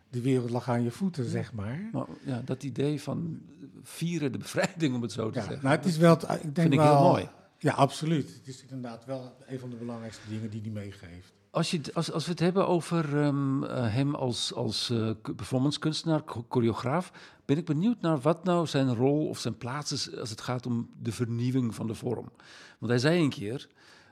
de 0.09 0.21
wereld 0.21 0.49
lag 0.49 0.69
aan 0.69 0.83
je 0.83 0.91
voeten, 0.91 1.29
zeg 1.29 1.53
maar. 1.53 1.89
Maar 1.91 2.05
ja, 2.23 2.41
dat 2.45 2.63
idee 2.63 3.01
van 3.01 3.41
vieren 3.83 4.31
de 4.31 4.37
bevrijding, 4.37 4.95
om 4.95 5.01
het 5.01 5.11
zo 5.11 5.29
te 5.29 5.39
zeggen. 5.39 5.59
nou, 5.61 5.75
het 5.75 5.85
is 5.85 5.97
wel, 5.97 6.13
ik 6.13 6.27
denk 6.27 6.55
Vind 6.55 6.73
ik 6.73 6.79
wel, 6.79 6.97
heel 6.97 7.09
mooi. 7.11 7.29
Ja, 7.63 7.73
absoluut. 7.73 8.33
Het 8.33 8.47
is 8.47 8.61
inderdaad 8.61 9.05
wel 9.05 9.35
een 9.47 9.59
van 9.59 9.69
de 9.69 9.75
belangrijkste 9.75 10.29
dingen 10.29 10.49
die 10.49 10.61
hij 10.61 10.71
meegeeft. 10.71 11.31
Als, 11.49 11.71
je, 11.71 11.81
als, 11.93 12.11
als 12.11 12.25
we 12.25 12.31
het 12.31 12.39
hebben 12.39 12.67
over 12.67 13.21
ehm, 13.21 13.63
eh, 13.63 13.93
hem 13.93 14.15
als, 14.15 14.53
als 14.53 14.89
eh, 14.89 15.09
k- 15.21 15.35
performancekunstenaar, 15.35 16.21
cho- 16.25 16.45
choreograaf, 16.49 17.11
ben 17.45 17.57
ik 17.57 17.65
benieuwd 17.65 18.01
naar 18.01 18.19
wat 18.19 18.43
nou 18.43 18.67
zijn 18.67 18.95
rol 18.95 19.27
of 19.27 19.39
zijn 19.39 19.57
plaats 19.57 19.91
is 19.91 20.15
als 20.17 20.29
het 20.29 20.41
gaat 20.41 20.65
om 20.65 20.89
de 21.01 21.11
vernieuwing 21.11 21.75
van 21.75 21.87
de 21.87 21.95
vorm. 21.95 22.31
Want 22.79 22.91
hij 22.91 22.99
zei 22.99 23.23
een 23.23 23.29
keer, 23.29 23.67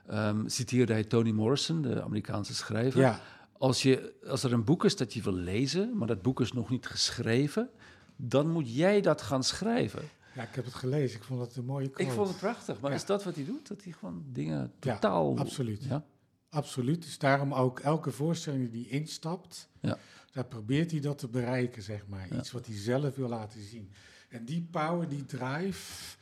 ehm, 0.06 0.48
citeerde 0.48 0.92
hij 0.92 1.04
Toni 1.04 1.32
Morrison, 1.32 1.82
de 1.82 2.02
Amerikaanse 2.02 2.54
schrijver, 2.54 3.00
Ja, 3.00 3.20
als, 3.58 3.82
je, 3.82 4.12
als 4.28 4.42
er 4.42 4.52
een 4.52 4.64
boek 4.64 4.84
is 4.84 4.96
dat 4.96 5.14
je 5.14 5.22
wil 5.22 5.32
lezen, 5.34 5.96
maar 5.96 6.06
dat 6.08 6.22
boek 6.22 6.40
is 6.40 6.52
nog 6.52 6.70
niet 6.70 6.86
geschreven, 6.86 7.68
dan 8.16 8.48
moet 8.50 8.74
jij 8.74 9.00
dat 9.00 9.22
gaan 9.22 9.44
schrijven. 9.44 10.02
Ja, 10.34 10.42
ik 10.42 10.54
heb 10.54 10.64
het 10.64 10.74
gelezen. 10.74 11.18
Ik 11.18 11.24
vond 11.24 11.40
het 11.40 11.56
een 11.56 11.64
mooie 11.64 11.88
quote. 11.88 12.10
Ik 12.10 12.16
vond 12.16 12.28
het 12.28 12.38
prachtig, 12.38 12.80
maar 12.80 12.90
Ja. 12.90 12.96
is 12.96 13.04
dat 13.04 13.24
wat 13.24 13.34
hij 13.34 13.44
doet? 13.44 13.68
Dat 13.68 13.84
hij 13.84 13.92
gewoon 13.92 14.24
dingen 14.26 14.72
Ja, 14.80 14.94
totaal... 14.94 15.38
absoluut. 15.38 15.84
Ja? 15.84 16.04
Absoluut. 16.48 17.02
Dus 17.02 17.18
daarom 17.18 17.54
ook 17.54 17.80
elke 17.80 18.10
voorstelling 18.10 18.70
die 18.70 18.86
hij 18.88 18.98
instapt, 18.98 19.68
Ja. 19.80 19.98
daar 20.32 20.44
probeert 20.46 20.90
hij 20.90 21.00
dat 21.00 21.18
te 21.18 21.28
bereiken, 21.28 21.82
zeg 21.82 22.06
maar. 22.06 22.26
Ja. 22.30 22.38
Iets 22.38 22.50
wat 22.50 22.66
hij 22.66 22.76
zelf 22.76 23.14
wil 23.16 23.28
laten 23.28 23.62
zien. 23.62 23.90
En 24.28 24.44
die 24.44 24.68
power, 24.70 25.08
die 25.08 25.24
drive, 25.24 26.16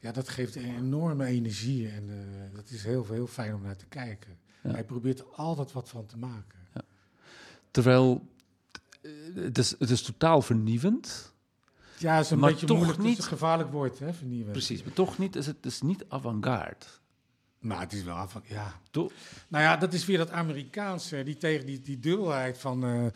ja, 0.00 0.12
dat 0.12 0.28
geeft 0.28 0.56
een 0.56 0.76
enorme 0.76 1.24
energie. 1.24 1.88
En 1.88 2.10
eh, 2.10 2.56
dat 2.56 2.70
is 2.70 2.84
heel, 2.84 3.06
heel 3.10 3.26
fijn 3.26 3.54
om 3.54 3.62
naar 3.62 3.76
te 3.76 3.86
kijken. 3.86 4.38
Ja. 4.62 4.70
Hij 4.70 4.84
probeert 4.84 5.18
er 5.18 5.26
altijd 5.26 5.72
wat 5.72 5.88
van 5.88 6.06
te 6.06 6.18
maken. 6.18 6.58
Terwijl 7.70 8.28
eh, 9.02 9.10
het 9.34 9.58
is, 9.58 9.74
het 9.78 9.90
is 9.90 10.02
totaal 10.02 10.42
vernieuwend. 10.42 11.33
Ja, 11.98 12.16
het 12.16 12.24
is 12.24 12.30
een 12.30 12.38
Maar 12.38 12.50
beetje 12.50 12.66
toch 12.66 12.76
moeilijk. 12.76 12.98
Het 12.98 13.06
is 13.08 13.12
niet- 13.14 13.22
een 13.24 13.30
gevaarlijk 13.30 13.70
woord, 13.72 13.98
hè, 13.98 14.12
vernieuwen. 14.12 14.52
Precies, 14.52 14.82
maar 14.82 14.92
toch 14.92 15.18
niet, 15.18 15.36
is 15.36 15.46
het 15.46 15.66
is 15.66 15.80
niet 15.80 16.04
avant-garde. 16.08 16.86
Maar 17.58 17.80
het 17.80 17.92
is 17.92 18.02
wel 18.02 18.14
af. 18.14 18.40
Ja. 18.44 18.80
Toch? 18.90 19.12
Nou 19.48 19.64
ja, 19.64 19.76
dat 19.76 19.92
is 19.92 20.04
weer 20.04 20.18
dat 20.18 20.30
Amerikaanse, 20.30 21.22
die 21.22 21.36
tegen 21.36 21.66
die, 21.66 21.80
die 21.80 21.98
dubbelheid 22.00 22.58
van 22.58 22.84
eh 22.84 23.06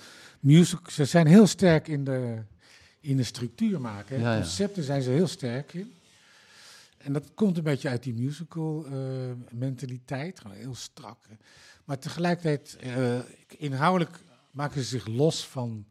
music. 0.40 0.90
Ze 0.90 1.04
zijn 1.04 1.26
heel 1.26 1.46
sterk 1.46 1.88
in 1.88 2.04
de, 2.04 2.42
in 3.00 3.16
de 3.16 3.22
structuur 3.22 3.80
maken. 3.80 4.20
Ja. 4.20 4.34
Concepten 4.36 4.82
zijn 4.82 5.02
ze 5.02 5.10
heel 5.10 5.26
sterk 5.26 5.72
in. 5.74 5.92
En 6.98 7.12
dat 7.12 7.34
komt 7.34 7.56
een 7.56 7.62
beetje 7.62 7.88
uit 7.88 8.02
die 8.02 8.14
musical 8.14 8.86
eh, 8.86 8.92
mentaliteit, 9.50 10.40
gewoon 10.40 10.56
heel 10.56 10.74
strak. 10.74 11.18
Maar 11.84 11.98
tegelijkertijd, 11.98 12.76
eh, 12.80 13.18
inhoudelijk 13.48 14.18
maken 14.50 14.80
ze 14.82 14.86
zich 14.88 15.06
los 15.06 15.46
van. 15.46 15.84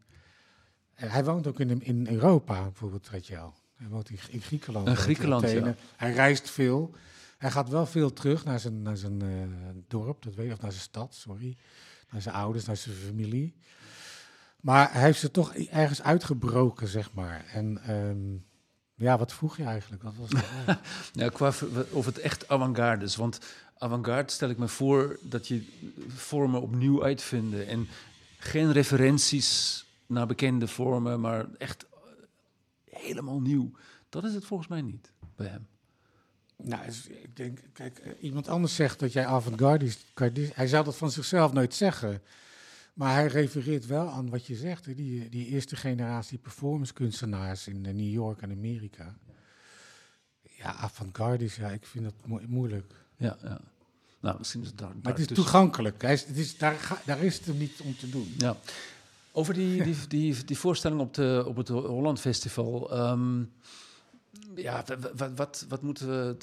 Hij 1.06 1.24
woont 1.24 1.46
ook 1.46 1.60
in, 1.60 1.82
in 1.82 2.08
Europa, 2.08 2.62
bijvoorbeeld 2.62 3.08
Rachel. 3.08 3.54
Hij 3.74 3.88
woont 3.88 4.10
in, 4.10 4.18
in 4.30 4.40
Griekenland. 4.40 4.88
In 4.88 4.96
Griekenland, 4.96 5.50
ja. 5.50 5.74
Hij 5.96 6.12
reist 6.12 6.50
veel. 6.50 6.94
Hij 7.38 7.50
gaat 7.50 7.68
wel 7.68 7.86
veel 7.86 8.12
terug 8.12 8.44
naar 8.44 8.60
zijn, 8.60 8.82
naar 8.82 8.96
zijn 8.96 9.22
eh, 9.22 9.28
dorp, 9.88 10.22
dat 10.22 10.34
weet 10.34 10.52
of 10.52 10.60
naar 10.60 10.72
zijn 10.72 10.82
stad, 10.82 11.14
sorry. 11.14 11.56
Naar 12.10 12.22
zijn 12.22 12.34
ouders, 12.34 12.64
naar 12.64 12.76
zijn 12.76 12.94
familie. 12.94 13.54
Maar 14.60 14.92
hij 14.92 15.02
heeft 15.02 15.20
ze 15.20 15.30
toch 15.30 15.54
ergens 15.54 16.02
uitgebroken, 16.02 16.88
zeg 16.88 17.12
maar. 17.12 17.44
En 17.52 17.78
ehm, 17.82 18.36
ja, 18.94 19.18
wat 19.18 19.32
vroeg 19.32 19.56
je 19.56 19.64
eigenlijk? 19.64 20.02
Wat 20.02 20.16
was 20.16 20.28
het? 20.28 20.44
Ja, 21.12 21.28
qua 21.28 21.52
of 21.90 22.06
het 22.06 22.18
echt 22.18 22.48
avant-garde 22.48 23.04
is. 23.04 23.16
Want 23.16 23.38
avant-garde 23.78 24.32
stel 24.32 24.48
ik 24.48 24.58
me 24.58 24.68
voor 24.68 25.18
dat 25.22 25.48
je 25.48 25.66
vormen 26.08 26.62
opnieuw 26.62 27.04
uitvinden. 27.04 27.66
En 27.66 27.88
geen 28.38 28.72
referenties 28.72 29.84
naar 30.08 30.26
bekende 30.26 30.68
vormen, 30.68 31.20
maar 31.20 31.46
echt 31.58 31.86
eh, 31.86 31.98
helemaal 32.98 33.40
nieuw. 33.40 33.70
Dat 34.08 34.24
is 34.24 34.34
het 34.34 34.44
volgens 34.44 34.68
mij 34.68 34.82
niet 34.82 35.12
bij 35.36 35.46
hem. 35.46 35.66
nou, 36.56 36.82
ik 37.08 37.36
denk, 37.36 37.58
kijk, 37.72 37.98
eh, 37.98 38.12
iemand 38.20 38.48
anders 38.48 38.74
zegt 38.74 38.98
dat 38.98 39.12
jij 39.12 39.26
avant-garde 39.26 39.84
is. 39.84 39.98
Hij 40.54 40.66
zou 40.66 40.84
dat 40.84 40.96
van 40.96 41.10
zichzelf 41.10 41.52
nooit 41.52 41.74
zeggen. 41.74 42.22
Maar 42.94 43.14
hij 43.14 43.26
refereert 43.26 43.86
wel 43.86 44.08
aan 44.08 44.30
wat 44.30 44.46
je 44.46 44.54
zegt. 44.56 44.86
hè, 44.86 44.94
Die, 44.94 45.28
die 45.28 45.46
eerste 45.46 45.76
generatie 45.76 46.38
performancekunstenaars 46.38 47.66
in 47.68 47.86
eh, 47.86 47.94
New 47.94 48.12
York 48.12 48.42
en 48.42 48.50
Amerika. 48.50 49.16
Ja, 50.42 50.74
avant-garde 50.74 51.44
is, 51.44 51.56
ja, 51.56 51.68
ik 51.68 51.86
vind 51.86 52.04
dat 52.04 52.14
mo- 52.26 52.40
moeilijk. 52.46 52.92
Ja, 53.16 53.36
ja. 53.42 53.60
Nou, 54.20 54.38
misschien 54.38 54.60
is 54.60 54.66
het 54.66 54.78
daar. 54.78 54.88
Maar 55.02 55.12
het 55.12 55.30
is 55.30 55.36
toegankelijk. 55.36 56.02
Hij 56.02 56.12
is, 56.12 56.24
het 56.24 56.36
is, 56.36 56.58
daar, 56.58 56.74
ga- 56.74 57.00
daar 57.06 57.22
is 57.22 57.36
het 57.36 57.46
hem 57.46 57.56
niet 57.58 57.80
om 57.80 57.96
te 57.96 58.08
doen. 58.10 58.34
Ja. 58.38 58.56
Over 59.32 59.54
die, 59.54 59.82
die, 59.82 59.96
die, 60.08 60.44
die 60.44 60.58
voorstelling 60.58 61.00
op, 61.00 61.14
de, 61.14 61.44
op 61.46 61.56
het 61.56 61.68
Holland 61.68 62.20
Festival. 62.20 62.92
ehm, 62.92 63.40
ja, 64.56 64.84
wat, 65.16 65.30
wat, 65.36 65.64
wat 65.68 65.82
moeten 65.82 66.08
we. 66.08 66.36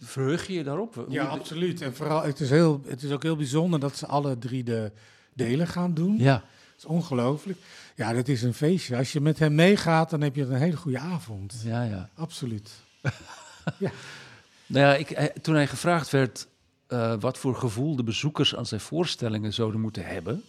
Verheug 0.00 0.46
je 0.46 0.52
je 0.52 0.64
daarop? 0.64 1.06
Ja, 1.08 1.24
absoluut. 1.24 1.80
En 1.80 1.94
vooral, 1.94 2.22
het 2.22 2.40
is, 2.40 2.50
heel, 2.50 2.82
het 2.86 3.02
is 3.02 3.10
ook 3.10 3.22
heel 3.22 3.36
bijzonder 3.36 3.80
dat 3.80 3.96
ze 3.96 4.06
alle 4.06 4.38
drie 4.38 4.64
de 4.64 4.92
delen 5.34 5.66
gaan 5.66 5.94
doen. 5.94 6.18
Ja, 6.18 6.32
Dat 6.34 6.44
is 6.78 6.84
ongelooflijk. 6.84 7.58
Ja, 7.96 8.12
dat 8.12 8.28
is 8.28 8.42
een 8.42 8.54
feestje. 8.54 8.96
Als 8.96 9.12
je 9.12 9.20
met 9.20 9.38
hem 9.38 9.54
meegaat, 9.54 10.10
dan 10.10 10.20
heb 10.20 10.34
je 10.36 10.42
een 10.42 10.52
hele 10.52 10.76
goede 10.76 10.98
avond. 10.98 11.60
ja, 11.64 11.82
ja. 11.82 12.08
Absoluut. 12.14 12.70
Nou 14.66 14.86
ja, 14.86 14.94
ik, 14.94 15.08
hij- 15.08 15.32
toen 15.42 15.54
hij 15.54 15.66
gevraagd 15.66 16.10
werd 16.10 16.46
eh, 16.86 17.14
wat 17.20 17.38
voor 17.38 17.54
gevoel 17.54 17.96
de 17.96 18.02
bezoekers 18.04 18.56
aan 18.56 18.66
zijn 18.66 18.80
voorstellingen 18.80 19.52
zouden 19.52 19.80
moeten 19.80 20.04
hebben, 20.06 20.42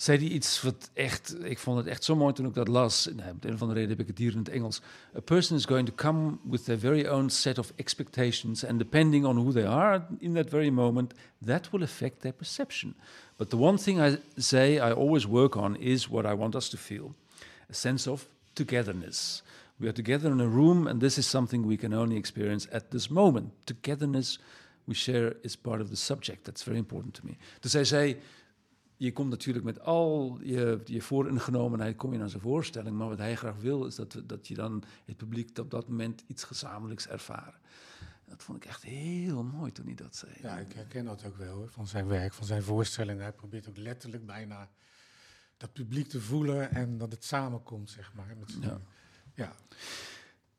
zei 0.00 0.18
hij 0.18 0.28
iets 0.28 0.62
wat 0.62 0.90
echt, 0.92 1.44
ik 1.44 1.58
vond 1.58 1.78
het 1.78 1.86
echt 1.86 2.04
zo 2.04 2.16
mooi 2.16 2.32
toen 2.34 2.46
ik 2.46 2.54
dat 2.54 2.68
las. 2.68 3.08
Nou, 3.16 3.30
om 3.30 3.36
de 3.40 3.48
een 3.48 3.54
of 3.54 3.60
andere 3.60 3.78
reden 3.78 3.96
heb 3.96 4.00
ik 4.00 4.06
het 4.06 4.18
hier 4.18 4.32
in 4.32 4.38
het 4.38 4.48
Engels. 4.48 4.80
A 5.16 5.20
person 5.20 5.56
is 5.56 5.64
going 5.64 5.86
to 5.88 5.94
come 5.94 6.36
with 6.42 6.64
their 6.64 6.78
very 6.78 7.06
own 7.06 7.28
set 7.28 7.58
of 7.58 7.72
expectations, 7.76 8.64
and 8.64 8.78
depending 8.78 9.24
on 9.24 9.36
who 9.36 9.52
they 9.52 9.66
are 9.66 10.06
in 10.18 10.34
that 10.34 10.48
very 10.48 10.70
moment, 10.70 11.14
that 11.44 11.70
will 11.70 11.82
affect 11.82 12.20
their 12.20 12.32
perception. 12.32 12.94
But 13.36 13.50
the 13.50 13.56
one 13.56 13.78
thing 13.78 14.00
I 14.00 14.18
say 14.36 14.74
I 14.74 14.92
always 14.92 15.26
work 15.26 15.56
on 15.56 15.76
is 15.76 16.08
what 16.08 16.24
I 16.24 16.34
want 16.34 16.54
us 16.54 16.68
to 16.68 16.76
feel 16.76 17.14
a 17.68 17.74
sense 17.74 18.10
of 18.10 18.28
togetherness. 18.52 19.42
We 19.76 19.86
are 19.86 19.94
together 19.94 20.30
in 20.30 20.40
a 20.40 20.48
room, 20.48 20.86
and 20.86 21.00
this 21.00 21.18
is 21.18 21.30
something 21.30 21.66
we 21.66 21.76
can 21.76 21.92
only 21.92 22.16
experience 22.16 22.68
at 22.72 22.90
this 22.90 23.08
moment. 23.08 23.52
Togetherness 23.64 24.38
we 24.84 24.94
share 24.94 25.36
is 25.42 25.56
part 25.56 25.80
of 25.80 25.88
the 25.88 25.96
subject. 25.96 26.44
That's 26.44 26.64
very 26.64 26.78
important 26.78 27.14
to 27.14 27.22
me. 27.24 27.36
Dus 27.60 27.72
hij 27.72 27.84
zei, 27.84 28.16
je 29.04 29.12
komt 29.12 29.30
natuurlijk 29.30 29.64
met 29.64 29.80
al 29.80 30.38
je, 30.42 30.80
je 30.84 31.02
vooringenomenheid, 31.02 31.96
kom 31.96 32.12
je 32.12 32.18
naar 32.18 32.28
zijn 32.28 32.42
voorstelling, 32.42 32.96
maar 32.96 33.08
wat 33.08 33.18
hij 33.18 33.36
graag 33.36 33.56
wil 33.56 33.86
is 33.86 33.94
dat, 33.94 34.22
dat 34.24 34.48
je 34.48 34.54
dan 34.54 34.82
het 35.04 35.16
publiek 35.16 35.58
op 35.58 35.70
dat 35.70 35.88
moment 35.88 36.24
iets 36.26 36.44
gezamenlijks 36.44 37.08
ervaren. 37.08 37.60
Dat 38.24 38.42
vond 38.42 38.64
ik 38.64 38.70
echt 38.70 38.82
heel 38.82 39.44
mooi 39.44 39.72
toen 39.72 39.86
hij 39.86 39.94
dat 39.94 40.16
zei. 40.16 40.32
Ja, 40.40 40.58
ik 40.58 40.72
herken 40.72 41.04
dat 41.04 41.24
ook 41.24 41.36
wel 41.36 41.54
hoor, 41.54 41.68
van 41.68 41.86
zijn 41.86 42.06
werk, 42.06 42.32
van 42.32 42.46
zijn 42.46 42.62
voorstelling. 42.62 43.20
Hij 43.20 43.32
probeert 43.32 43.68
ook 43.68 43.76
letterlijk 43.76 44.26
bijna 44.26 44.70
dat 45.56 45.72
publiek 45.72 46.08
te 46.08 46.20
voelen 46.20 46.70
en 46.70 46.98
dat 46.98 47.12
het 47.12 47.24
samenkomt, 47.24 47.90
zeg 47.90 48.12
maar. 48.14 48.36
Met 48.38 48.56
Ja. 48.60 48.80
ja. 49.34 49.52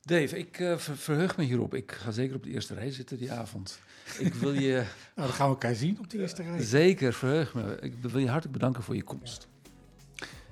Dave, 0.04 0.38
ik 0.38 0.60
eh, 0.60 0.78
ver- 0.78 0.98
verheug 0.98 1.38
me 1.38 1.44
hierop. 1.44 1.74
Ik 1.74 1.92
ga 1.92 2.12
zeker 2.12 2.36
op 2.36 2.44
de 2.44 2.50
eerste 2.50 2.74
rij 2.74 2.92
zitten 2.92 3.18
die 3.18 3.32
avond. 3.32 3.80
Ik 4.20 4.34
wil 4.34 4.54
je 4.54 4.74
Nou, 5.16 5.28
dan 5.28 5.30
gaan 5.36 5.46
we 5.46 5.52
elkaar 5.54 5.76
zien 5.76 6.00
op 6.00 6.10
de 6.10 6.20
eerste 6.20 6.44
rij. 6.44 6.62
Zeker, 6.64 7.14
verheug 7.14 7.54
me. 7.54 7.78
Ik 7.82 7.94
wil 8.02 8.20
je 8.20 8.28
hartelijk 8.28 8.54
bedanken 8.58 8.84
voor 8.84 8.96
je 8.96 9.04
komst. 9.04 9.48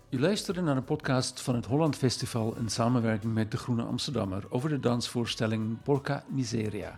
U 0.10 0.20
luisterde 0.20 0.62
naar 0.62 0.78
een 0.78 0.84
podcast 0.84 1.42
van 1.42 1.56
het 1.56 1.66
Holland 1.66 1.96
Festival 1.96 2.56
in 2.56 2.70
samenwerking 2.70 3.34
met 3.34 3.52
De 3.52 3.58
Groene 3.58 3.84
Amsterdammer 3.84 4.44
over 4.50 4.70
de 4.70 4.80
dansvoorstelling 4.80 5.82
Porca 5.84 6.24
Miseria. 6.30 6.98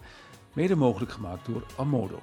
Mede 0.54 0.76
mogelijk 0.76 1.12
gemaakt 1.12 1.46
door 1.46 1.66
Amodo. 1.78 2.20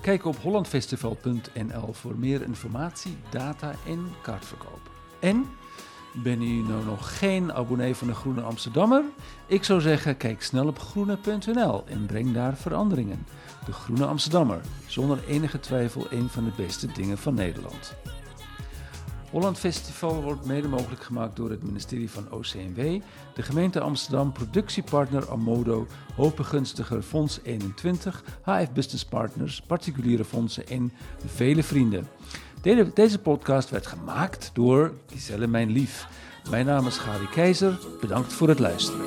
Kijk 0.00 0.24
op 0.24 0.36
hollandfestival.nl 0.36 1.92
voor 1.92 2.18
meer 2.18 2.42
informatie, 2.42 3.16
data 3.30 3.74
en 3.86 4.06
kaartverkoop. 4.22 4.90
En 5.20 5.44
Ben 6.22 6.42
u 6.42 6.62
nou 6.62 6.84
nog 6.84 7.18
geen 7.18 7.52
abonnee 7.52 7.94
van 7.94 8.06
de 8.06 8.14
Groene 8.14 8.40
Amsterdammer? 8.40 9.02
Ik 9.46 9.64
zou 9.64 9.80
zeggen, 9.80 10.16
kijk 10.16 10.42
snel 10.42 10.66
op 10.66 10.78
groene.nl 10.78 11.84
en 11.86 12.06
breng 12.06 12.34
daar 12.34 12.56
veranderingen. 12.56 13.26
De 13.64 13.72
Groene 13.72 14.06
Amsterdammer, 14.06 14.60
zonder 14.86 15.18
enige 15.26 15.60
twijfel 15.60 16.06
een 16.10 16.28
van 16.28 16.44
de 16.44 16.50
beste 16.56 16.86
dingen 16.92 17.18
van 17.18 17.34
Nederland. 17.34 17.94
Holland 19.30 19.58
Festival 19.58 20.22
wordt 20.22 20.46
mede 20.46 20.68
mogelijk 20.68 21.02
gemaakt 21.02 21.36
door 21.36 21.50
het 21.50 21.62
ministerie 21.62 22.10
van 22.10 22.32
OCMW, 22.32 23.00
de 23.34 23.42
gemeente 23.42 23.80
Amsterdam, 23.80 24.32
productiepartner 24.32 25.30
Amodo, 25.30 25.86
hoofdbegunstiger 26.14 27.02
Fonds 27.02 27.40
21, 27.42 28.24
HF 28.42 28.72
Business 28.72 29.04
Partners, 29.04 29.60
particuliere 29.60 30.24
fondsen 30.24 30.66
en 30.66 30.92
vele 31.26 31.62
vrienden. 31.62 32.08
De- 32.76 32.90
Deze 32.94 33.18
podcast 33.18 33.70
werd 33.70 33.86
gemaakt 33.86 34.50
door 34.52 34.92
Giselle 35.06 35.46
Mijn 35.46 35.70
Lief. 35.70 36.06
Mijn 36.50 36.66
naam 36.66 36.86
is 36.86 36.96
Gary 36.98 37.26
Keizer. 37.26 37.78
Bedankt 38.00 38.32
voor 38.32 38.48
het 38.48 38.58
luisteren. 38.58 39.06